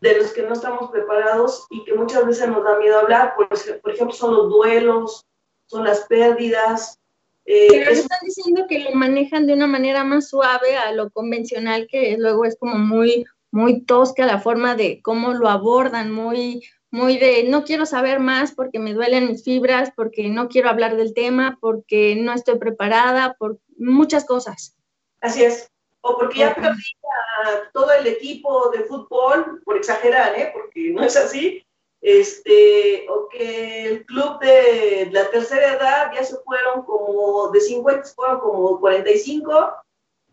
de 0.00 0.18
los 0.18 0.32
que 0.32 0.42
no 0.42 0.52
estamos 0.52 0.90
preparados 0.90 1.66
y 1.70 1.84
que 1.84 1.94
muchas 1.94 2.26
veces 2.26 2.48
nos 2.48 2.64
da 2.64 2.78
miedo 2.78 2.98
hablar, 2.98 3.34
por, 3.36 3.48
por 3.80 3.92
ejemplo, 3.92 4.14
son 4.14 4.34
los 4.34 4.50
duelos, 4.50 5.24
son 5.66 5.84
las 5.84 6.00
pérdidas. 6.06 6.98
Eh, 7.44 7.68
Pero 7.70 7.90
están 7.90 8.18
diciendo 8.24 8.66
que 8.68 8.80
lo 8.80 8.92
manejan 8.92 9.46
de 9.46 9.54
una 9.54 9.66
manera 9.66 10.02
más 10.02 10.28
suave 10.28 10.76
a 10.76 10.92
lo 10.92 11.10
convencional, 11.10 11.86
que 11.88 12.16
luego 12.18 12.44
es 12.44 12.56
como 12.58 12.78
muy, 12.78 13.24
muy 13.52 13.82
tosca 13.82 14.26
la 14.26 14.40
forma 14.40 14.74
de 14.74 15.00
cómo 15.02 15.32
lo 15.32 15.48
abordan, 15.48 16.10
muy, 16.10 16.66
muy 16.90 17.18
de 17.18 17.44
no 17.44 17.62
quiero 17.62 17.86
saber 17.86 18.18
más 18.18 18.52
porque 18.52 18.80
me 18.80 18.94
duelen 18.94 19.28
mis 19.28 19.44
fibras, 19.44 19.92
porque 19.94 20.28
no 20.28 20.48
quiero 20.48 20.68
hablar 20.68 20.96
del 20.96 21.14
tema, 21.14 21.58
porque 21.60 22.16
no 22.16 22.32
estoy 22.32 22.58
preparada, 22.58 23.36
por 23.38 23.58
muchas 23.78 24.24
cosas. 24.24 24.76
Así 25.20 25.44
es 25.44 25.72
o 26.02 26.18
porque 26.18 26.40
ya 26.40 26.54
perdí 26.54 26.96
a 27.44 27.70
todo 27.72 27.92
el 27.92 28.06
equipo 28.06 28.70
de 28.70 28.84
fútbol, 28.84 29.62
por 29.64 29.76
exagerar, 29.76 30.38
¿eh? 30.38 30.50
porque 30.52 30.90
no 30.90 31.02
es 31.04 31.16
así, 31.16 31.64
este, 32.00 33.06
o 33.08 33.28
que 33.28 33.86
el 33.86 34.04
club 34.04 34.40
de 34.40 35.08
la 35.12 35.30
tercera 35.30 35.74
edad 35.74 36.12
ya 36.12 36.24
se 36.24 36.36
fueron 36.38 36.84
como 36.84 37.50
de 37.50 37.60
50, 37.60 38.08
fueron 38.14 38.40
como 38.40 38.80
45, 38.80 39.76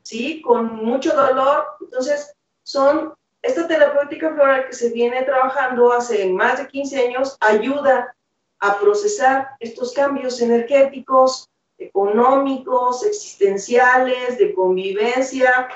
¿sí? 0.02 0.42
Con 0.42 0.78
mucho 0.84 1.16
dolor. 1.16 1.66
Entonces, 1.80 2.36
son, 2.64 3.14
esta 3.42 3.68
terapéutica 3.68 4.34
floral 4.34 4.68
que 4.68 4.74
se 4.74 4.90
viene 4.90 5.24
trabajando 5.24 5.94
hace 5.94 6.30
más 6.30 6.60
de 6.60 6.68
15 6.68 7.08
años 7.08 7.38
ayuda 7.40 8.16
a 8.60 8.80
procesar 8.80 9.52
estos 9.60 9.94
cambios 9.94 10.42
energéticos, 10.42 11.50
económicos, 11.78 13.06
existenciales, 13.06 14.38
de 14.38 14.54
convivencia, 14.54 15.70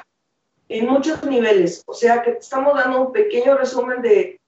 en 0.67 0.87
muchos 0.87 1.23
niveles. 1.23 1.83
O 1.85 1.93
sea 1.93 2.21
que 2.21 2.31
estamos 2.31 2.75
dando 2.75 3.07
un 3.07 3.13
pequeño 3.13 3.55
resumen 3.55 4.01
de, 4.01 4.39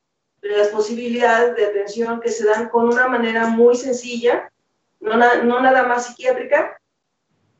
las 0.42 0.68
posibilidades 0.68 1.56
de 1.56 1.66
atención 1.66 2.20
que 2.20 2.30
se 2.30 2.46
dan 2.46 2.70
con 2.70 2.88
una 2.88 3.08
manera 3.08 3.48
muy 3.48 3.76
sencilla, 3.76 4.52
no, 5.00 5.18
no 5.18 5.60
nada 5.60 5.84
más 5.84 6.06
psiquiátrica, 6.06 6.80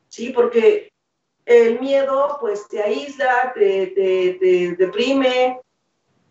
¿sí? 0.08 0.30
Porque 0.30 0.92
el 1.46 1.80
miedo 1.80 2.36
pues 2.40 2.68
te 2.68 2.82
aísla, 2.82 3.52
te, 3.54 3.86
te, 3.88 4.36
te 4.40 4.76
deprime, 4.76 5.60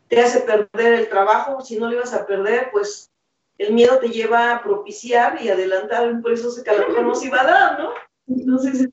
te 0.10 0.22
hace 0.22 0.42
perder 0.42 0.94
el 0.94 1.10
trabajo, 1.10 1.62
si 1.62 1.78
no 1.78 1.88
lo 1.88 1.96
ibas 1.96 2.14
a 2.14 2.28
perder, 2.28 2.70
pues 2.72 3.10
el 3.58 3.74
miedo 3.74 3.98
te 4.00 4.10
lleva 4.10 4.54
a 4.54 4.62
propiciar 4.62 5.42
y 5.42 5.50
adelantar 5.50 6.12
un 6.12 6.22
proceso 6.22 6.62
que 6.64 6.70
a 6.70 6.78
lo 6.78 6.90
mejor 6.90 7.06
no 7.06 7.16
se 7.16 7.28
iba 7.28 7.42
a 7.42 7.46
dar, 7.46 7.80
¿no? 7.80 7.94
Entonces, 8.28 8.90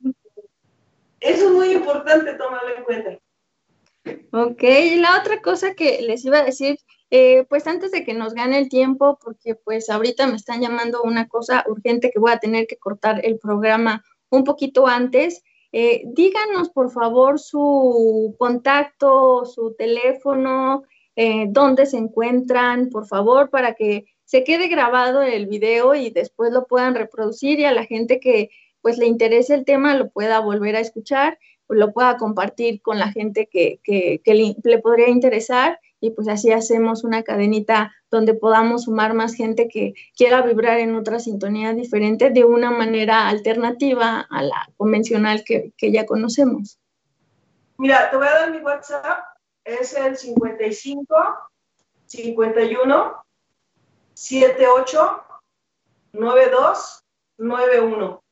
eso 1.21 1.47
es 1.47 1.51
muy 1.51 1.73
importante 1.73 2.35
tomarlo 2.35 2.77
en 2.77 2.85
cuenta. 2.85 3.19
Ok, 4.33 4.63
y 4.63 4.97
la 4.97 5.19
otra 5.21 5.43
cosa 5.43 5.75
que 5.75 6.03
les 6.03 6.25
iba 6.25 6.39
a 6.39 6.45
decir, 6.45 6.79
eh, 7.11 7.45
pues 7.49 7.67
antes 7.67 7.91
de 7.91 8.05
que 8.05 8.15
nos 8.15 8.35
gane 8.35 8.59
el 8.59 8.69
tiempo, 8.69 9.19
porque 9.23 9.57
pues 9.57 9.91
ahorita 9.91 10.27
me 10.27 10.37
están 10.37 10.61
llamando 10.61 11.03
una 11.03 11.29
cosa 11.29 11.65
urgente 11.67 12.11
que 12.11 12.19
voy 12.21 12.33
a 12.33 12.39
tener 12.39 12.67
que 12.67 12.77
cortar 12.77 13.25
el 13.25 13.39
programa 13.39 14.05
un 14.31 14.45
poquito 14.45 14.87
antes, 14.87 15.43
eh, 15.73 16.03
díganos 16.05 16.69
por 16.69 16.91
favor 16.91 17.39
su 17.39 18.37
contacto, 18.39 19.47
su 19.47 19.75
teléfono, 19.75 20.85
eh, 21.17 21.47
dónde 21.49 21.87
se 21.87 21.97
encuentran, 21.97 22.91
por 22.91 23.07
favor, 23.07 23.51
para 23.51 23.75
que 23.75 24.05
se 24.25 24.45
quede 24.45 24.69
grabado 24.69 25.23
el 25.23 25.47
video 25.47 25.95
y 25.95 26.11
después 26.11 26.53
lo 26.53 26.67
puedan 26.67 26.95
reproducir 26.95 27.59
y 27.59 27.65
a 27.65 27.73
la 27.73 27.85
gente 27.85 28.21
que 28.21 28.51
pues 28.83 28.99
le 28.99 29.07
interese 29.07 29.55
el 29.55 29.65
tema 29.65 29.95
lo 29.95 30.11
pueda 30.11 30.41
volver 30.41 30.77
a 30.77 30.81
escuchar. 30.81 31.39
lo 31.69 31.93
pueda 31.93 32.19
compartir 32.19 32.83
con 32.83 32.99
la 32.99 33.11
gente 33.11 33.47
que, 33.47 33.81
le, 34.65 34.79
podría 34.79 35.09
interesar 35.09 35.81
y 36.03 36.11
pues 36.11 36.27
así 36.27 36.51
hacemos 36.51 37.05
una 37.05 37.23
cadenita 37.23 37.95
donde 38.11 38.35
podamos 38.35 38.85
sumar 38.85 39.15
más 39.15 39.35
gente 39.35 39.69
que 39.69 39.95
quiera 40.17 40.43
vibrar 40.43 40.81
en 40.81 40.97
otra 40.97 41.21
sintonía 41.21 41.73
diferente 41.75 42.31
de 42.31 42.45
una 42.45 42.73
manera 42.73 43.29
alternativa 43.29 44.27
a 44.29 44.43
la 44.43 44.69
convencional 44.77 45.45
que, 45.45 45.73
que 45.79 45.93
ya 45.93 46.05
conocemos. 46.05 46.81
Mira, 47.79 48.11
te 48.11 48.17
voy 48.17 48.27
a 48.27 48.33
dar 48.33 48.51
mi 48.51 48.59
WhatsApp, 48.59 49.21
es 49.65 49.97
el 49.97 50.17
55 50.17 51.07
51 52.07 53.25
78 54.15 55.25
92 56.15 57.05
91. 57.38 58.23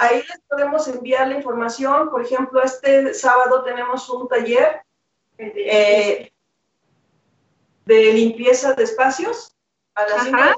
ahí 0.00 0.16
les 0.16 0.40
podemos 0.46 0.86
enviar 0.86 1.28
la 1.28 1.36
información. 1.36 2.10
Por 2.10 2.22
ejemplo, 2.22 2.62
este 2.62 3.14
sábado 3.14 3.64
tenemos 3.64 4.08
un 4.10 4.28
taller 4.28 4.82
eh, 5.38 6.31
de 7.84 8.12
limpieza 8.12 8.74
de 8.74 8.84
espacios 8.84 9.56
a 9.94 10.02
las 10.06 10.56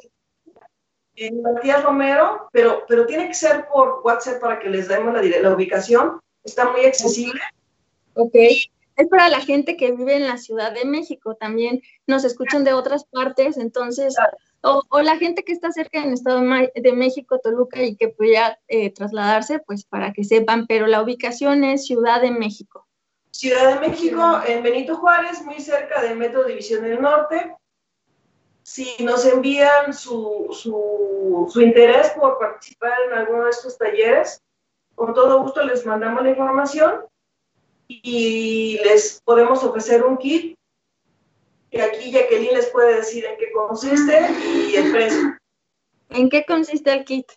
en 1.16 1.42
Matías 1.42 1.82
Romero, 1.82 2.48
pero, 2.52 2.84
pero 2.88 3.06
tiene 3.06 3.28
que 3.28 3.34
ser 3.34 3.68
por 3.68 4.00
WhatsApp 4.04 4.40
para 4.40 4.58
que 4.58 4.68
les 4.68 4.88
demos 4.88 5.14
la, 5.14 5.22
la 5.22 5.54
ubicación. 5.54 6.20
Está 6.42 6.70
muy 6.70 6.84
accesible. 6.84 7.40
Ok. 8.14 8.34
Es 8.96 9.08
para 9.08 9.28
la 9.28 9.40
gente 9.40 9.76
que 9.76 9.92
vive 9.92 10.16
en 10.16 10.26
la 10.26 10.38
Ciudad 10.38 10.72
de 10.72 10.84
México. 10.84 11.34
También 11.34 11.82
nos 12.06 12.24
escuchan 12.24 12.64
de 12.64 12.74
otras 12.74 13.04
partes, 13.04 13.56
entonces, 13.56 14.14
o, 14.62 14.82
la 15.02 15.16
gente 15.16 15.42
que 15.42 15.52
está 15.52 15.72
cerca 15.72 16.00
del 16.00 16.12
Estado 16.12 16.42
de 16.74 16.92
México, 16.92 17.40
Toluca, 17.42 17.82
y 17.82 17.96
que 17.96 18.08
pueda 18.08 18.58
eh, 18.68 18.92
trasladarse, 18.92 19.58
pues 19.58 19.84
para 19.84 20.12
que 20.12 20.22
sepan, 20.22 20.66
pero 20.66 20.86
la 20.86 21.02
ubicación 21.02 21.64
es 21.64 21.86
Ciudad 21.86 22.20
de 22.20 22.30
México. 22.30 22.86
Ciudad 23.34 23.74
de 23.74 23.88
México, 23.88 24.40
en 24.46 24.62
Benito 24.62 24.96
Juárez, 24.96 25.42
muy 25.42 25.58
cerca 25.58 26.00
del 26.00 26.16
Metro 26.16 26.44
División 26.44 26.84
del 26.84 27.02
Norte. 27.02 27.52
Si 28.62 28.94
nos 29.02 29.26
envían 29.26 29.92
su, 29.92 30.50
su, 30.52 31.60
interés 31.60 32.10
por 32.10 32.38
participar 32.38 32.96
en 33.08 33.12
alguno 33.14 33.44
de 33.44 33.50
estos 33.50 33.76
talleres, 33.76 34.40
con 34.94 35.12
todo 35.14 35.42
gusto 35.42 35.64
les 35.64 35.84
mandamos 35.84 36.22
la 36.22 36.30
información 36.30 37.06
y 37.88 38.78
les 38.84 39.20
podemos 39.24 39.64
ofrecer 39.64 40.04
un 40.04 40.16
kit 40.16 40.56
que 41.72 41.82
aquí 41.82 42.12
Jacqueline 42.12 42.54
les 42.54 42.66
puede 42.66 42.98
decir 42.98 43.24
en 43.24 43.36
qué 43.36 43.50
consiste 43.50 44.28
y 44.70 44.76
el 44.76 44.92
precio. 44.92 45.38
¿En 46.10 46.28
qué 46.30 46.44
consiste 46.46 46.92
el 46.92 47.04
kit? 47.04 47.32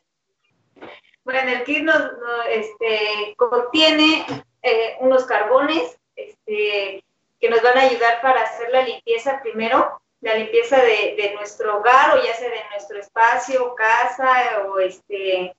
Bueno, 1.25 1.49
el 1.49 1.63
kit 1.63 1.81
nos, 1.81 2.11
este, 2.51 3.33
contiene 3.35 4.45
eh, 4.61 4.97
unos 4.99 5.25
carbones 5.25 5.97
este, 6.15 7.03
que 7.39 7.49
nos 7.49 7.61
van 7.61 7.77
a 7.77 7.81
ayudar 7.81 8.21
para 8.21 8.41
hacer 8.41 8.69
la 8.71 8.81
limpieza 8.81 9.39
primero, 9.41 10.01
la 10.21 10.35
limpieza 10.35 10.77
de, 10.77 11.33
nuestro 11.35 11.77
hogar 11.77 12.17
o 12.17 12.23
ya 12.23 12.33
sea 12.33 12.49
de 12.49 12.63
nuestro 12.71 12.99
espacio, 12.99 13.75
casa 13.75 14.63
o 14.67 14.79
este 14.79 15.55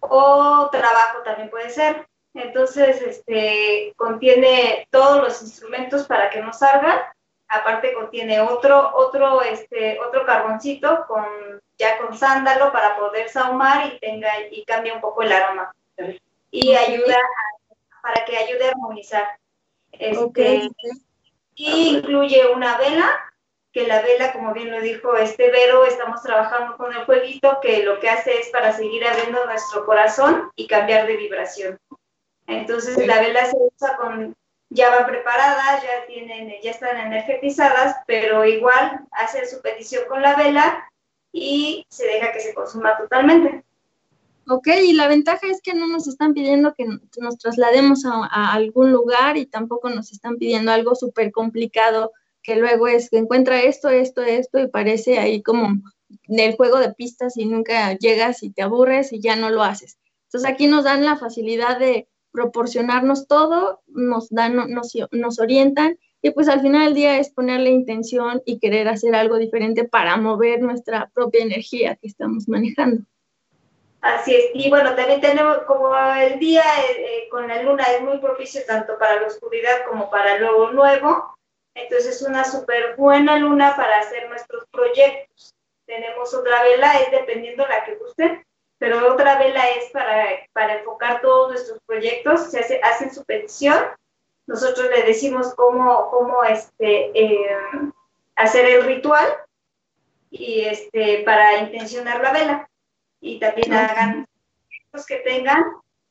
o 0.00 0.68
trabajo 0.70 1.22
también 1.22 1.48
puede 1.50 1.70
ser. 1.70 2.06
Entonces, 2.34 3.00
este, 3.00 3.94
contiene 3.96 4.88
todos 4.90 5.22
los 5.22 5.40
instrumentos 5.42 6.06
para 6.06 6.30
que 6.30 6.40
no 6.40 6.52
salgan. 6.52 6.98
Aparte 7.46 7.94
contiene 7.94 8.40
otro, 8.40 8.92
otro, 8.96 9.42
este, 9.42 10.00
otro 10.00 10.26
carboncito 10.26 11.04
con, 11.06 11.24
ya 11.78 11.98
con 11.98 12.16
sándalo 12.16 12.72
para 12.72 12.96
poder 12.96 13.28
sahumar 13.28 13.86
y 13.86 13.98
tenga 14.00 14.28
y 14.50 14.64
cambie 14.64 14.92
un 14.92 15.00
poco 15.00 15.22
el 15.22 15.32
aroma. 15.32 15.72
Y 16.56 16.72
ayuda 16.76 17.16
a 17.16 17.54
para 18.04 18.24
que 18.26 18.36
ayude 18.36 18.66
a 18.66 18.70
armonizar. 18.70 19.26
Este, 19.90 20.68
Y 21.56 21.96
incluye 21.96 22.46
una 22.52 22.76
vela, 22.76 23.10
que 23.72 23.88
la 23.88 24.02
vela, 24.02 24.32
como 24.32 24.52
bien 24.52 24.70
lo 24.70 24.80
dijo 24.80 25.16
este 25.16 25.50
Vero, 25.50 25.84
estamos 25.84 26.22
trabajando 26.22 26.76
con 26.76 26.92
el 26.92 27.04
jueguito 27.06 27.58
que 27.60 27.82
lo 27.82 27.98
que 27.98 28.08
hace 28.08 28.38
es 28.38 28.50
para 28.50 28.72
seguir 28.72 29.04
abriendo 29.04 29.44
nuestro 29.46 29.84
corazón 29.84 30.52
y 30.54 30.68
cambiar 30.68 31.08
de 31.08 31.16
vibración. 31.16 31.80
Entonces 32.46 33.04
la 33.04 33.20
vela 33.20 33.46
se 33.46 33.56
usa 33.58 33.96
con, 33.96 34.36
ya 34.68 34.90
van 34.90 35.06
preparadas, 35.06 35.82
ya 35.82 36.06
tienen, 36.06 36.54
ya 36.62 36.70
están 36.70 36.96
energetizadas, 36.98 37.96
pero 38.06 38.44
igual 38.44 39.00
hace 39.10 39.46
su 39.46 39.60
petición 39.60 40.04
con 40.08 40.22
la 40.22 40.36
vela 40.36 40.88
y 41.32 41.84
se 41.88 42.06
deja 42.06 42.32
que 42.32 42.40
se 42.40 42.54
consuma 42.54 42.96
totalmente. 42.96 43.64
Ok, 44.46 44.68
y 44.84 44.92
la 44.92 45.08
ventaja 45.08 45.46
es 45.46 45.62
que 45.62 45.74
no 45.74 45.86
nos 45.86 46.06
están 46.06 46.34
pidiendo 46.34 46.74
que 46.74 46.86
nos 47.18 47.38
traslademos 47.38 48.04
a, 48.04 48.52
algún 48.52 48.92
lugar 48.92 49.38
y 49.38 49.46
tampoco 49.46 49.88
nos 49.88 50.12
están 50.12 50.36
pidiendo 50.36 50.70
algo 50.70 50.94
súper 50.94 51.32
complicado 51.32 52.12
que 52.42 52.56
luego 52.56 52.88
es 52.88 53.08
que 53.08 53.16
encuentra 53.16 53.62
esto, 53.62 53.88
esto, 53.88 54.20
esto 54.20 54.58
y 54.58 54.68
parece 54.68 55.18
ahí 55.18 55.42
como 55.42 55.80
el 56.28 56.56
juego 56.56 56.78
de 56.78 56.92
pistas 56.92 57.38
y 57.38 57.46
nunca 57.46 57.96
llegas 57.96 58.42
y 58.42 58.50
te 58.50 58.60
aburres 58.60 59.14
y 59.14 59.20
ya 59.20 59.34
no 59.34 59.48
lo 59.48 59.62
haces. 59.62 59.98
Entonces 60.26 60.50
aquí 60.50 60.66
nos 60.66 60.84
dan 60.84 61.06
la 61.06 61.16
facilidad 61.16 61.78
de 61.78 62.06
proporcionarnos 62.30 63.26
todo, 63.26 63.80
nos 63.86 64.28
dan, 64.28 64.56
nos, 64.74 64.92
nos 65.10 65.38
orientan 65.38 65.98
y 66.20 66.32
pues 66.32 66.48
al 66.48 66.60
final 66.60 66.86
del 66.86 66.94
día 66.94 67.18
es 67.18 67.30
ponerle 67.30 67.70
intención 67.70 68.42
y 68.44 68.58
querer 68.58 68.88
hacer 68.88 69.14
algo 69.14 69.38
diferente 69.38 69.84
para 69.84 70.18
mover 70.18 70.60
nuestra 70.60 71.10
propia 71.14 71.42
energía 71.42 71.96
que 71.96 72.08
estamos 72.08 72.46
manejando. 72.46 73.06
Así 74.04 74.36
es. 74.36 74.50
Y 74.52 74.68
bueno, 74.68 74.94
también 74.94 75.22
tenemos, 75.22 75.62
como 75.62 75.96
el 75.96 76.38
día 76.38 76.62
eh, 76.62 76.96
eh, 76.98 77.28
con 77.30 77.48
la 77.48 77.62
luna 77.62 77.84
es 77.84 78.02
muy 78.02 78.18
propicio 78.18 78.60
tanto 78.66 78.98
para 78.98 79.18
la 79.18 79.28
oscuridad 79.28 79.86
como 79.88 80.10
para 80.10 80.38
lo 80.38 80.72
nuevo, 80.72 81.34
entonces 81.74 82.16
es 82.16 82.22
una 82.22 82.44
súper 82.44 82.96
buena 82.96 83.38
luna 83.38 83.74
para 83.74 84.00
hacer 84.00 84.28
nuestros 84.28 84.66
proyectos. 84.70 85.54
Tenemos 85.86 86.34
otra 86.34 86.62
vela, 86.64 87.00
es 87.00 87.12
dependiendo 87.12 87.66
la 87.66 87.82
que 87.86 87.94
guste, 87.94 88.44
pero 88.76 89.10
otra 89.10 89.38
vela 89.38 89.66
es 89.68 89.90
para, 89.90 90.26
para 90.52 90.80
enfocar 90.80 91.22
todos 91.22 91.52
nuestros 91.52 91.78
proyectos, 91.86 92.50
se 92.50 92.60
hace, 92.60 92.80
hacen 92.82 93.10
su 93.10 93.24
petición, 93.24 93.86
nosotros 94.46 94.90
le 94.94 95.04
decimos 95.04 95.54
cómo, 95.54 96.10
cómo 96.10 96.44
este, 96.44 97.10
eh, 97.18 97.56
hacer 98.36 98.66
el 98.66 98.84
ritual 98.84 99.34
y 100.30 100.60
este, 100.66 101.22
para 101.24 101.56
intencionar 101.56 102.20
la 102.20 102.32
vela 102.32 102.68
y 103.24 103.38
también 103.38 103.72
hagan 103.72 104.26
los 104.92 105.06
que 105.06 105.16
tengan 105.16 105.64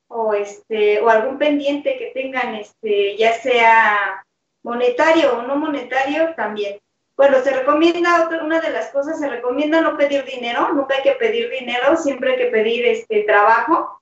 o 0.07 0.33
este 0.33 0.99
o 0.99 1.09
algún 1.09 1.37
pendiente 1.37 1.95
que 1.97 2.07
tengan 2.07 2.55
este 2.55 3.15
ya 3.17 3.33
sea 3.33 4.25
monetario 4.63 5.37
o 5.37 5.41
no 5.43 5.55
monetario 5.55 6.33
también. 6.35 6.79
Bueno 7.15 7.37
se 7.43 7.51
recomienda 7.51 8.29
una 8.43 8.59
de 8.59 8.71
las 8.71 8.89
cosas 8.89 9.19
se 9.19 9.29
recomienda 9.29 9.79
no 9.79 9.95
pedir 9.95 10.25
dinero 10.25 10.73
nunca 10.73 10.95
hay 10.95 11.03
que 11.03 11.13
pedir 11.13 11.51
dinero 11.51 11.95
siempre 11.97 12.31
hay 12.31 12.37
que 12.37 12.47
pedir 12.47 12.85
este 12.87 13.23
trabajo 13.23 14.01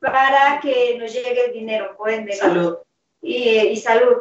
para 0.00 0.58
que 0.60 0.96
nos 0.98 1.12
llegue 1.12 1.46
el 1.46 1.52
dinero 1.52 1.96
por 1.98 2.08
ende 2.10 2.32
salud. 2.32 2.78
Y, 3.20 3.58
y 3.58 3.76
salud 3.76 4.16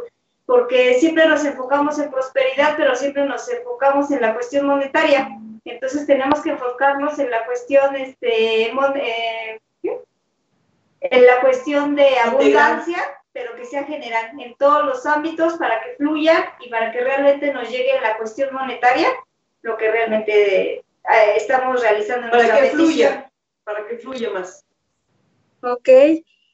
porque 0.45 0.95
siempre 0.95 1.27
nos 1.27 1.45
enfocamos 1.45 1.97
en 1.99 2.11
prosperidad 2.11 2.75
pero 2.75 2.93
siempre 2.95 3.25
nos 3.25 3.49
enfocamos 3.49 4.11
en 4.11 4.21
la 4.21 4.33
cuestión 4.33 4.65
monetaria 4.65 5.29
entonces 5.71 6.05
tenemos 6.05 6.41
que 6.41 6.51
enfocarnos 6.51 7.17
en 7.17 7.31
la 7.31 7.43
cuestión, 7.45 7.95
este, 7.95 8.65
eh, 8.67 9.59
en 11.01 11.25
la 11.25 11.41
cuestión 11.41 11.95
de 11.95 12.19
abundancia, 12.19 12.99
pero 13.33 13.55
que 13.55 13.65
sea 13.65 13.83
general 13.83 14.39
en 14.39 14.55
todos 14.55 14.85
los 14.85 15.05
ámbitos 15.07 15.55
para 15.55 15.83
que 15.83 15.95
fluya 15.95 16.55
y 16.59 16.69
para 16.69 16.91
que 16.91 17.01
realmente 17.01 17.51
nos 17.51 17.67
llegue 17.69 17.99
la 17.99 18.15
cuestión 18.17 18.53
monetaria, 18.53 19.07
lo 19.63 19.75
que 19.75 19.89
realmente 19.89 20.75
eh, 20.75 20.83
estamos 21.35 21.81
realizando 21.81 22.27
en 22.27 22.31
para 22.31 22.61
que 22.61 22.69
fluya, 22.69 23.31
para 23.63 23.87
que 23.87 23.97
fluya 23.97 24.29
más. 24.29 24.63
Ok. 25.63 25.89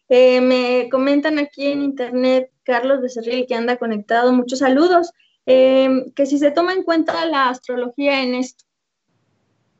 Eh, 0.08 0.42
me 0.42 0.90
comentan 0.90 1.38
aquí 1.38 1.70
en 1.70 1.82
internet, 1.82 2.50
Carlos 2.64 3.02
Becerril, 3.02 3.46
que 3.46 3.56
anda 3.56 3.76
conectado, 3.76 4.32
muchos 4.32 4.60
saludos, 4.60 5.12
que 5.46 6.26
si 6.26 6.38
se 6.38 6.52
toma 6.52 6.72
en 6.72 6.84
cuenta 6.84 7.26
la 7.26 7.50
astrología 7.50 8.22
en 8.24 8.36
esto. 8.36 8.71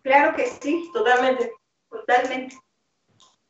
Claro 0.04 0.36
que 0.36 0.48
sí, 0.48 0.90
totalmente, 0.94 1.52
totalmente. 1.90 2.56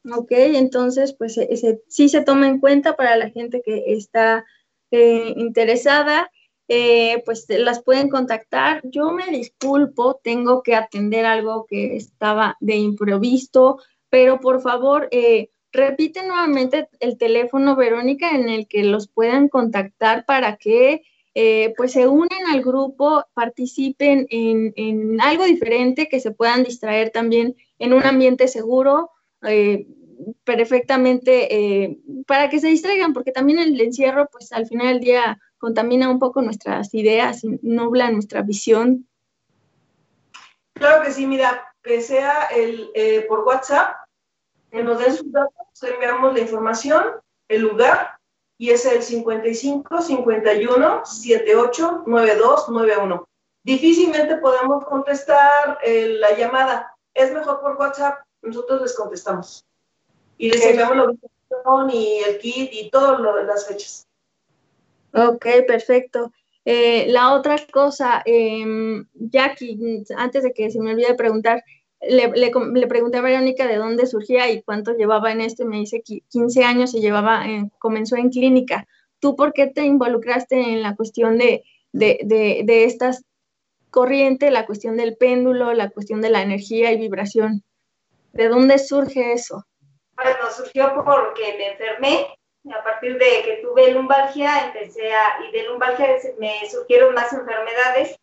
Ok, 0.09 0.31
entonces, 0.31 1.13
pues 1.13 1.39
sí 1.87 2.09
se 2.09 2.21
toma 2.21 2.47
en 2.47 2.59
cuenta 2.59 2.95
para 2.95 3.15
la 3.15 3.29
gente 3.29 3.61
que 3.63 3.93
está 3.93 4.45
eh, 4.89 5.33
interesada, 5.37 6.31
eh, 6.67 7.21
pues 7.25 7.45
las 7.49 7.83
pueden 7.83 8.09
contactar. 8.09 8.81
Yo 8.83 9.11
me 9.11 9.27
disculpo, 9.27 10.19
tengo 10.23 10.63
que 10.63 10.75
atender 10.75 11.25
algo 11.25 11.65
que 11.67 11.95
estaba 11.95 12.57
de 12.59 12.77
improviso, 12.77 13.77
pero 14.09 14.39
por 14.39 14.61
favor, 14.61 15.07
eh, 15.11 15.51
repite 15.71 16.25
nuevamente 16.25 16.89
el 16.99 17.17
teléfono, 17.17 17.75
Verónica, 17.75 18.31
en 18.31 18.49
el 18.49 18.67
que 18.67 18.83
los 18.83 19.07
puedan 19.07 19.49
contactar 19.49 20.25
para 20.25 20.57
que 20.57 21.03
eh, 21.33 21.73
pues 21.77 21.93
se 21.93 22.07
unen 22.07 22.45
al 22.49 22.61
grupo, 22.61 23.23
participen 23.33 24.27
en, 24.29 25.21
algo 25.21 25.45
diferente, 25.45 26.09
que 26.09 26.19
se 26.19 26.31
puedan 26.31 26.63
distraer 26.63 27.09
también 27.11 27.55
en 27.79 27.93
un 27.93 28.03
ambiente 28.03 28.47
seguro. 28.47 29.11
Eh, 29.43 29.87
perfectamente 30.43 31.55
eh, 31.55 31.97
para 32.27 32.47
que 32.47 32.59
se 32.59 32.67
distraigan, 32.67 33.11
porque 33.11 33.31
también 33.31 33.57
el 33.57 33.81
encierro, 33.81 34.29
pues 34.31 34.51
al 34.51 34.67
final 34.67 34.87
del 34.87 34.99
día 34.99 35.39
contamina 35.57 36.11
un 36.11 36.19
poco 36.19 36.43
nuestras 36.43 36.93
ideas, 36.93 37.41
nubla 37.63 38.11
nuestra 38.11 38.43
visión. 38.43 39.07
Claro 40.73 41.03
que 41.03 41.11
sí, 41.11 41.25
mira, 41.25 41.73
que 41.81 42.01
sea 42.01 42.45
el, 42.55 42.91
por 43.27 43.39
WhatsApp, 43.39 43.95
que 44.69 44.83
nos 44.83 44.99
den 44.99 45.15
sus 45.15 45.31
datos, 45.31 45.55
enviamos 45.81 46.35
la 46.35 46.41
información, 46.41 47.03
el 47.47 47.61
lugar, 47.61 48.20
y 48.61 48.69
es 48.69 48.85
el 48.85 49.01
55 49.01 50.01
51 50.03 51.01
78 51.03 52.03
92 52.05 52.69
91. 52.69 53.27
Difícilmente 53.63 54.35
podemos 54.37 54.85
contestar 54.85 55.79
eh, 55.83 56.17
la 56.19 56.37
llamada, 56.37 56.95
es 57.15 57.33
mejor 57.33 57.59
por 57.59 57.75
WhatsApp, 57.77 58.19
nosotros 58.43 58.83
les 58.83 58.95
contestamos. 58.95 59.65
Y 60.37 60.51
les 60.51 60.63
enviamos 60.63 60.95
la 60.95 61.05
ubicación 61.05 61.89
y 61.89 62.19
el 62.19 62.37
kit 62.37 62.69
y 62.71 62.91
todas 62.91 63.19
las 63.47 63.65
fechas. 63.65 64.07
Ok, 65.11 65.43
perfecto. 65.65 66.31
Eh, 66.63 67.07
la 67.07 67.33
otra 67.33 67.55
cosa, 67.73 68.21
eh, 68.27 69.03
Jackie, 69.15 70.03
antes 70.15 70.43
de 70.43 70.53
que 70.53 70.69
se 70.69 70.79
me 70.79 70.91
olvide 70.91 71.15
preguntar, 71.15 71.63
le, 72.01 72.29
le, 72.29 72.87
pregunté 72.87 73.17
a 73.17 73.21
Verónica 73.21 73.67
de 73.67 73.77
dónde 73.77 74.07
surgía 74.07 74.49
y 74.49 74.63
cuánto 74.63 74.93
llevaba 74.93 75.31
en 75.31 75.41
esto 75.41 75.63
y 75.63 75.67
me 75.67 75.77
dice 75.77 76.01
que 76.01 76.21
15 76.29 76.63
años 76.63 76.91
se 76.91 76.99
llevaba, 76.99 77.45
comenzó 77.77 78.15
en 78.15 78.29
clínica. 78.29 78.87
¿Tú 79.19 79.35
por 79.35 79.53
qué 79.53 79.67
te 79.67 79.83
involucraste 79.83 80.59
en 80.59 80.81
la 80.81 80.95
cuestión 80.95 81.37
de, 81.37 81.63
de, 81.91 82.19
de, 82.23 82.63
de 82.65 82.85
estas 82.85 83.23
corrientes, 83.91 84.51
la 84.51 84.65
cuestión 84.65 84.97
del 84.97 85.15
péndulo, 85.15 85.73
la 85.73 85.89
cuestión 85.89 86.21
de 86.21 86.29
la 86.29 86.41
energía 86.41 86.91
y 86.91 86.97
vibración? 86.97 87.63
¿De 88.33 88.47
dónde 88.47 88.79
surge 88.79 89.33
eso? 89.33 89.65
Bueno, 90.15 90.51
surgió 90.55 90.93
porque 91.05 91.55
me 91.57 91.71
enfermé 91.71 92.27
a 92.73 92.83
partir 92.83 93.13
de 93.17 93.43
que 93.43 93.59
tuve 93.61 93.91
lumbalgia, 93.91 94.67
empecé 94.67 95.13
a, 95.13 95.43
y 95.47 95.51
de 95.51 95.63
lumbalgia 95.63 96.07
me 96.39 96.69
surgieron 96.69 97.13
más 97.13 97.33
enfermedades, 97.33 98.15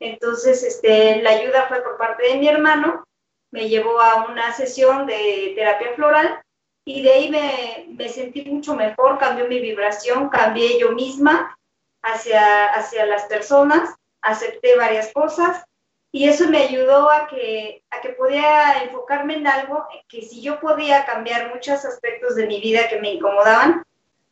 entonces 0.00 0.62
este, 0.62 1.20
la 1.22 1.30
ayuda 1.30 1.66
fue 1.68 1.82
por 1.82 1.98
parte 1.98 2.26
de 2.26 2.36
mi 2.36 2.48
hermano, 2.48 3.04
me 3.52 3.68
llevó 3.68 4.00
a 4.00 4.26
una 4.26 4.52
sesión 4.52 5.06
de 5.06 5.52
terapia 5.54 5.92
floral 5.94 6.42
y 6.84 7.02
de 7.02 7.12
ahí 7.12 7.30
me, 7.30 7.86
me 7.96 8.08
sentí 8.08 8.44
mucho 8.46 8.74
mejor, 8.74 9.18
cambió 9.18 9.46
mi 9.46 9.60
vibración, 9.60 10.28
cambié 10.30 10.80
yo 10.80 10.92
misma 10.92 11.56
hacia, 12.02 12.66
hacia 12.66 13.06
las 13.06 13.24
personas, 13.26 13.94
acepté 14.20 14.76
varias 14.76 15.12
cosas 15.12 15.64
y 16.10 16.28
eso 16.28 16.48
me 16.48 16.64
ayudó 16.64 17.10
a 17.10 17.26
que, 17.28 17.82
a 17.90 18.00
que 18.00 18.10
podía 18.10 18.82
enfocarme 18.82 19.36
en 19.36 19.46
algo 19.46 19.86
que 20.08 20.22
si 20.22 20.42
yo 20.42 20.60
podía 20.60 21.06
cambiar 21.06 21.54
muchos 21.54 21.84
aspectos 21.84 22.34
de 22.34 22.46
mi 22.46 22.60
vida 22.60 22.88
que 22.88 23.00
me 23.00 23.14
incomodaban, 23.14 23.82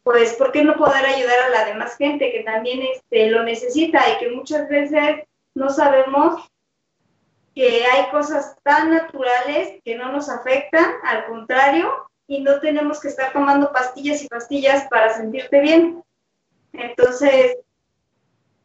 pues 0.03 0.35
¿por 0.35 0.53
qué 0.53 0.65
no 0.65 0.77
poder 0.77 1.07
ayudar 1.07 1.39
a 1.41 1.49
la 1.51 1.65
demás 1.67 1.97
gente 1.97 2.33
que 2.33 2.41
también 2.41 2.83
este, 2.83 3.31
lo 3.31 3.45
necesita 3.45 4.03
y 4.11 4.19
que 4.19 4.31
muchas 4.31 4.69
veces 4.69 5.25
no 5.55 5.71
sabemos 5.71 6.50
que 7.55 7.85
hay 7.85 8.11
cosas 8.11 8.57
tan 8.63 8.91
naturales 8.91 9.81
que 9.85 9.97
no 9.97 10.13
nos 10.13 10.29
afectan, 10.29 10.95
al 11.05 11.27
contrario, 11.27 12.11
y 12.27 12.41
no 12.41 12.61
tenemos 12.61 13.01
que 13.01 13.09
estar 13.09 13.33
tomando 13.33 13.73
pastillas 13.73 14.23
y 14.23 14.29
pastillas 14.29 14.87
para 14.89 15.15
sentirte 15.15 15.61
bien. 15.61 16.03
Entonces, 16.73 17.57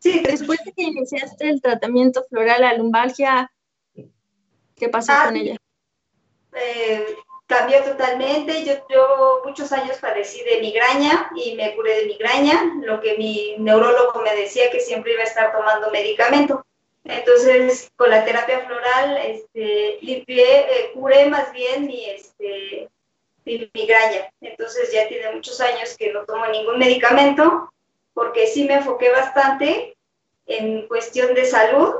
Sí, 0.05 0.19
después 0.19 0.59
de 0.63 0.71
que 0.71 0.83
iniciaste 0.83 1.49
el 1.49 1.63
tratamiento 1.63 2.23
floral 2.29 2.63
a 2.63 2.75
lumbalgia, 2.75 3.51
¿qué 4.75 4.88
pasó 4.88 5.13
ah, 5.15 5.23
con 5.25 5.38
ella? 5.38 5.57
Eh, 6.53 7.07
cambió 7.47 7.83
totalmente. 7.83 8.63
Yo, 8.65 8.73
yo 8.88 9.41
muchos 9.45 9.71
años 9.71 9.97
padecí 9.97 10.43
de 10.43 10.61
migraña 10.61 11.31
y 11.36 11.55
me 11.55 11.75
curé 11.75 12.01
de 12.01 12.05
migraña, 12.05 12.75
lo 12.83 13.01
que 13.01 13.17
mi 13.17 13.55
neurólogo 13.57 14.21
me 14.21 14.36
decía 14.36 14.69
que 14.71 14.79
siempre 14.79 15.13
iba 15.13 15.23
a 15.23 15.25
estar 15.25 15.51
tomando 15.51 15.89
medicamento. 15.89 16.63
Entonces, 17.06 17.91
con 17.95 18.10
la 18.10 18.26
terapia 18.26 18.66
floral, 18.66 19.18
este, 19.18 19.99
limpié, 20.01 20.60
eh, 20.60 20.91
curé 20.93 21.30
más 21.30 21.53
bien 21.53 21.86
mi, 21.86 22.03
este, 22.10 22.89
mi 23.45 23.70
migraña. 23.74 24.32
Entonces, 24.41 24.91
ya 24.91 25.08
tiene 25.08 25.32
muchos 25.32 25.62
años 25.62 25.95
que 25.97 26.12
no 26.12 26.26
tomo 26.26 26.47
ningún 26.47 26.80
medicamento 26.80 27.72
porque 28.14 28.47
sí 28.47 28.64
me 28.64 28.76
enfoqué 28.76 29.12
bastante 29.12 29.95
en 30.47 30.88
cuestión 30.88 31.36
de 31.36 31.45
salud 31.45 31.93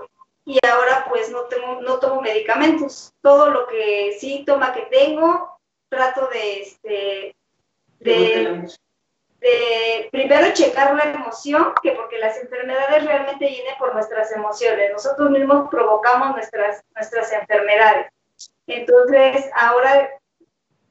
y 0.46 0.58
ahora 0.68 1.06
pues 1.10 1.30
no, 1.30 1.44
tengo, 1.44 1.82
no 1.82 2.00
tomo 2.00 2.22
medicamentos. 2.22 3.14
Todo 3.22 3.52
lo 3.52 3.68
que 3.68 4.18
síntoma 4.20 4.74
que 4.74 4.84
tengo, 4.84 5.60
trato 5.90 6.28
de, 6.28 6.62
este, 6.62 7.36
de, 8.00 8.68
primero 10.12 10.54
checar 10.54 10.96
la 10.96 11.12
emoción, 11.12 11.74
que 11.84 11.92
porque 11.92 12.18
las 12.18 12.38
enfermedades 12.38 13.06
realmente 13.06 13.48
vienen 13.48 13.76
por 13.78 13.94
nuestras 13.94 14.32
emociones. 14.32 14.92
Nosotros 14.92 15.30
mismos 15.30 15.70
provocamos 15.70 16.32
nuestras, 16.32 16.84
nuestras 16.96 17.32
enfermedades. 17.32 18.08
Entonces, 18.68 19.50
ahora 19.56 20.10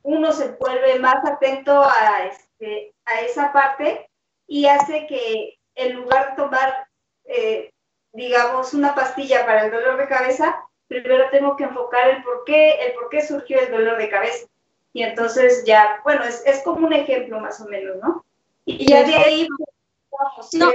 uno 0.02 0.32
se 0.32 0.48
vuelve 0.52 0.98
más 0.98 1.24
atento 1.24 1.82
a, 1.82 2.26
este, 2.26 2.94
a 3.06 3.20
esa 3.22 3.52
parte 3.52 4.08
y 4.46 4.66
hace 4.66 5.06
que 5.06 5.58
en 5.74 5.94
lugar 5.94 6.30
de 6.30 6.36
tomar 6.36 6.86
eh, 7.24 7.70
digamos, 8.14 8.72
una 8.74 8.94
pastilla 8.94 9.44
para 9.44 9.64
el 9.64 9.72
dolor 9.72 9.96
de 9.98 10.08
cabeza, 10.08 10.64
primero 10.86 11.28
tengo 11.30 11.56
que 11.56 11.64
enfocar 11.64 12.08
el 12.10 12.22
por 12.22 12.44
qué, 12.44 12.70
el 12.86 12.92
por 12.94 13.08
qué 13.10 13.22
surgió 13.22 13.60
el 13.60 13.70
dolor 13.70 13.98
de 13.98 14.08
cabeza. 14.08 14.46
Y 14.92 15.02
entonces 15.02 15.64
ya, 15.66 16.00
bueno, 16.04 16.22
es, 16.22 16.42
es 16.46 16.62
como 16.62 16.86
un 16.86 16.92
ejemplo 16.92 17.40
más 17.40 17.60
o 17.60 17.66
menos, 17.66 17.96
¿no? 17.96 18.23
Y 18.64 18.86
ya 18.86 19.04
de 19.04 19.14
ahí... 19.14 19.48
no, 20.54 20.72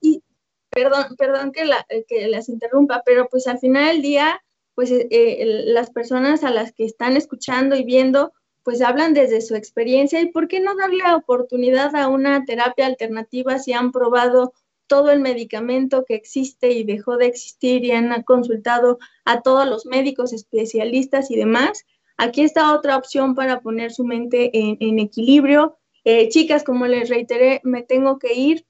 y, 0.00 0.22
perdón, 0.70 1.16
perdón 1.16 1.52
que, 1.52 1.64
la, 1.64 1.86
que 2.08 2.28
las 2.28 2.48
interrumpa, 2.48 3.02
pero 3.04 3.28
pues 3.28 3.46
al 3.46 3.58
final 3.58 3.86
del 3.86 4.02
día, 4.02 4.42
pues 4.74 4.90
eh, 4.92 5.44
las 5.66 5.90
personas 5.90 6.44
a 6.44 6.50
las 6.50 6.72
que 6.72 6.84
están 6.84 7.16
escuchando 7.16 7.76
y 7.76 7.84
viendo, 7.84 8.32
pues 8.62 8.82
hablan 8.82 9.14
desde 9.14 9.40
su 9.40 9.54
experiencia 9.54 10.20
y 10.20 10.30
por 10.30 10.48
qué 10.48 10.60
no 10.60 10.76
darle 10.76 11.02
oportunidad 11.14 11.94
a 11.96 12.08
una 12.08 12.44
terapia 12.44 12.86
alternativa 12.86 13.58
si 13.58 13.72
han 13.72 13.90
probado 13.92 14.52
todo 14.90 15.12
el 15.12 15.20
medicamento 15.20 16.04
que 16.04 16.16
existe 16.16 16.72
y 16.72 16.82
dejó 16.82 17.16
de 17.16 17.26
existir 17.26 17.84
y 17.84 17.92
han 17.92 18.22
consultado 18.24 18.98
a 19.24 19.40
todos 19.40 19.66
los 19.68 19.86
médicos 19.86 20.32
especialistas 20.32 21.30
y 21.30 21.36
demás. 21.36 21.86
Aquí 22.16 22.42
está 22.42 22.74
otra 22.74 22.96
opción 22.96 23.36
para 23.36 23.60
poner 23.60 23.92
su 23.92 24.04
mente 24.04 24.50
en, 24.52 24.98
equilibrio. 24.98 25.78
Eh, 26.04 26.28
chicas, 26.28 26.64
como 26.64 26.86
les 26.86 27.08
reiteré, 27.08 27.60
me 27.64 27.82
tengo 27.82 28.18
que 28.18 28.34
ir. 28.34 28.66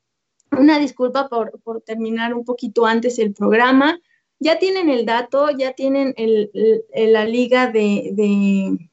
Una 0.51 0.79
disculpa 0.79 1.29
por, 1.29 1.83
terminar 1.83 2.35
un 2.35 2.45
poquito 2.45 2.87
antes 2.87 3.19
el 3.19 3.33
programa. 3.33 4.01
Ya 4.39 4.59
tienen 4.59 4.89
el 4.89 5.07
dato, 5.07 5.51
ya 5.51 5.73
tienen 5.73 6.15
la 6.95 7.25
liga 7.25 7.67
de, 7.69 8.11
de, 8.13 8.91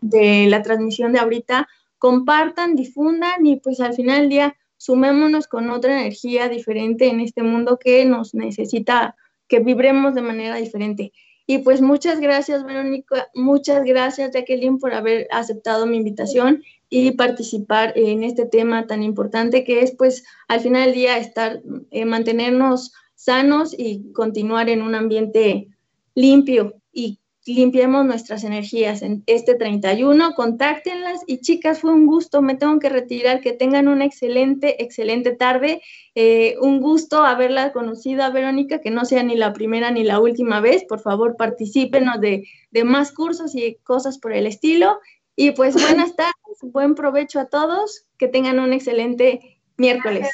de 0.00 0.46
la 0.48 0.62
transmisión 0.62 1.12
de 1.12 1.18
ahorita. 1.18 1.68
Compartan, 1.98 2.76
difundan 2.76 3.44
y 3.44 3.56
pues 3.56 3.80
al 3.80 3.94
final 3.94 4.22
del 4.22 4.28
día 4.28 4.56
sumémonos 4.76 5.46
con 5.46 5.70
otra 5.70 6.00
energía 6.00 6.48
diferente 6.48 7.08
en 7.08 7.20
este 7.20 7.42
mundo 7.42 7.78
que 7.78 8.04
nos 8.04 8.34
necesita 8.34 9.16
que 9.48 9.60
vibremos 9.60 10.14
de 10.14 10.22
manera 10.22 10.56
diferente. 10.56 11.12
Y 11.46 11.58
pues 11.58 11.80
muchas 11.80 12.20
gracias, 12.20 12.64
Verónica, 12.64 13.28
muchas 13.34 13.84
gracias, 13.84 14.32
Jacqueline, 14.32 14.78
por 14.78 14.94
haber 14.94 15.26
aceptado 15.30 15.86
mi 15.86 15.98
invitación 15.98 16.62
y 16.96 17.10
participar 17.10 17.92
en 17.96 18.22
este 18.22 18.46
tema 18.46 18.86
tan 18.86 19.02
importante 19.02 19.64
que 19.64 19.80
es, 19.80 19.96
pues, 19.96 20.22
al 20.46 20.60
final 20.60 20.84
del 20.84 20.94
día, 20.94 21.18
estar, 21.18 21.60
eh, 21.90 22.04
mantenernos 22.04 22.92
sanos 23.16 23.74
y 23.76 24.12
continuar 24.12 24.68
en 24.68 24.80
un 24.80 24.94
ambiente 24.94 25.66
limpio 26.14 26.74
y 26.92 27.18
limpiemos 27.46 28.06
nuestras 28.06 28.44
energías 28.44 29.02
en 29.02 29.24
este 29.26 29.56
31, 29.56 30.36
contáctenlas. 30.36 31.22
Y 31.26 31.40
chicas, 31.40 31.80
fue 31.80 31.92
un 31.92 32.06
gusto, 32.06 32.42
me 32.42 32.54
tengo 32.54 32.78
que 32.78 32.90
retirar, 32.90 33.40
que 33.40 33.52
tengan 33.52 33.88
una 33.88 34.04
excelente, 34.04 34.80
excelente 34.80 35.32
tarde, 35.32 35.82
eh, 36.14 36.54
un 36.60 36.80
gusto 36.80 37.24
haberla 37.24 37.72
conocido 37.72 38.22
a 38.22 38.30
Verónica, 38.30 38.80
que 38.80 38.92
no 38.92 39.04
sea 39.04 39.24
ni 39.24 39.34
la 39.34 39.52
primera 39.52 39.90
ni 39.90 40.04
la 40.04 40.20
última 40.20 40.60
vez, 40.60 40.84
por 40.84 41.00
favor 41.00 41.34
participen 41.36 42.06
de, 42.20 42.46
de 42.70 42.84
más 42.84 43.10
cursos 43.10 43.56
y 43.56 43.78
cosas 43.82 44.18
por 44.18 44.32
el 44.32 44.46
estilo 44.46 45.00
y 45.36 45.52
pues 45.52 45.74
buenas 45.74 46.14
tardes, 46.16 46.58
buen 46.62 46.94
provecho 46.94 47.40
a 47.40 47.46
todos, 47.46 48.06
que 48.18 48.28
tengan 48.28 48.58
un 48.58 48.72
excelente 48.72 49.60
miércoles. 49.76 50.28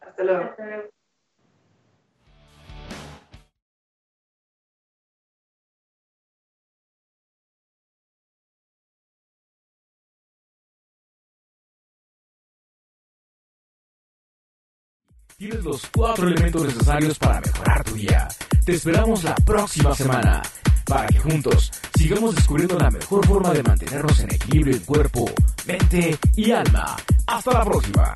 Hasta 0.00 0.24
luego. 0.24 0.50
Tienes 15.36 15.64
los 15.64 15.90
cuatro 15.90 16.28
elementos 16.28 16.64
necesarios 16.66 17.18
para 17.18 17.40
mejorar 17.40 17.82
tu 17.82 17.94
día. 17.94 18.28
Te 18.64 18.74
esperamos 18.74 19.24
la 19.24 19.34
próxima 19.34 19.92
semana. 19.92 20.40
Para 20.84 21.06
que 21.08 21.18
juntos 21.18 21.72
sigamos 21.96 22.34
descubriendo 22.34 22.78
la 22.78 22.90
mejor 22.90 23.26
forma 23.26 23.52
de 23.52 23.62
mantenernos 23.62 24.20
en 24.20 24.34
equilibrio 24.34 24.76
en 24.76 24.82
cuerpo, 24.82 25.30
mente 25.66 26.18
y 26.36 26.50
alma. 26.50 26.96
Hasta 27.26 27.52
la 27.52 27.64
próxima. 27.64 28.12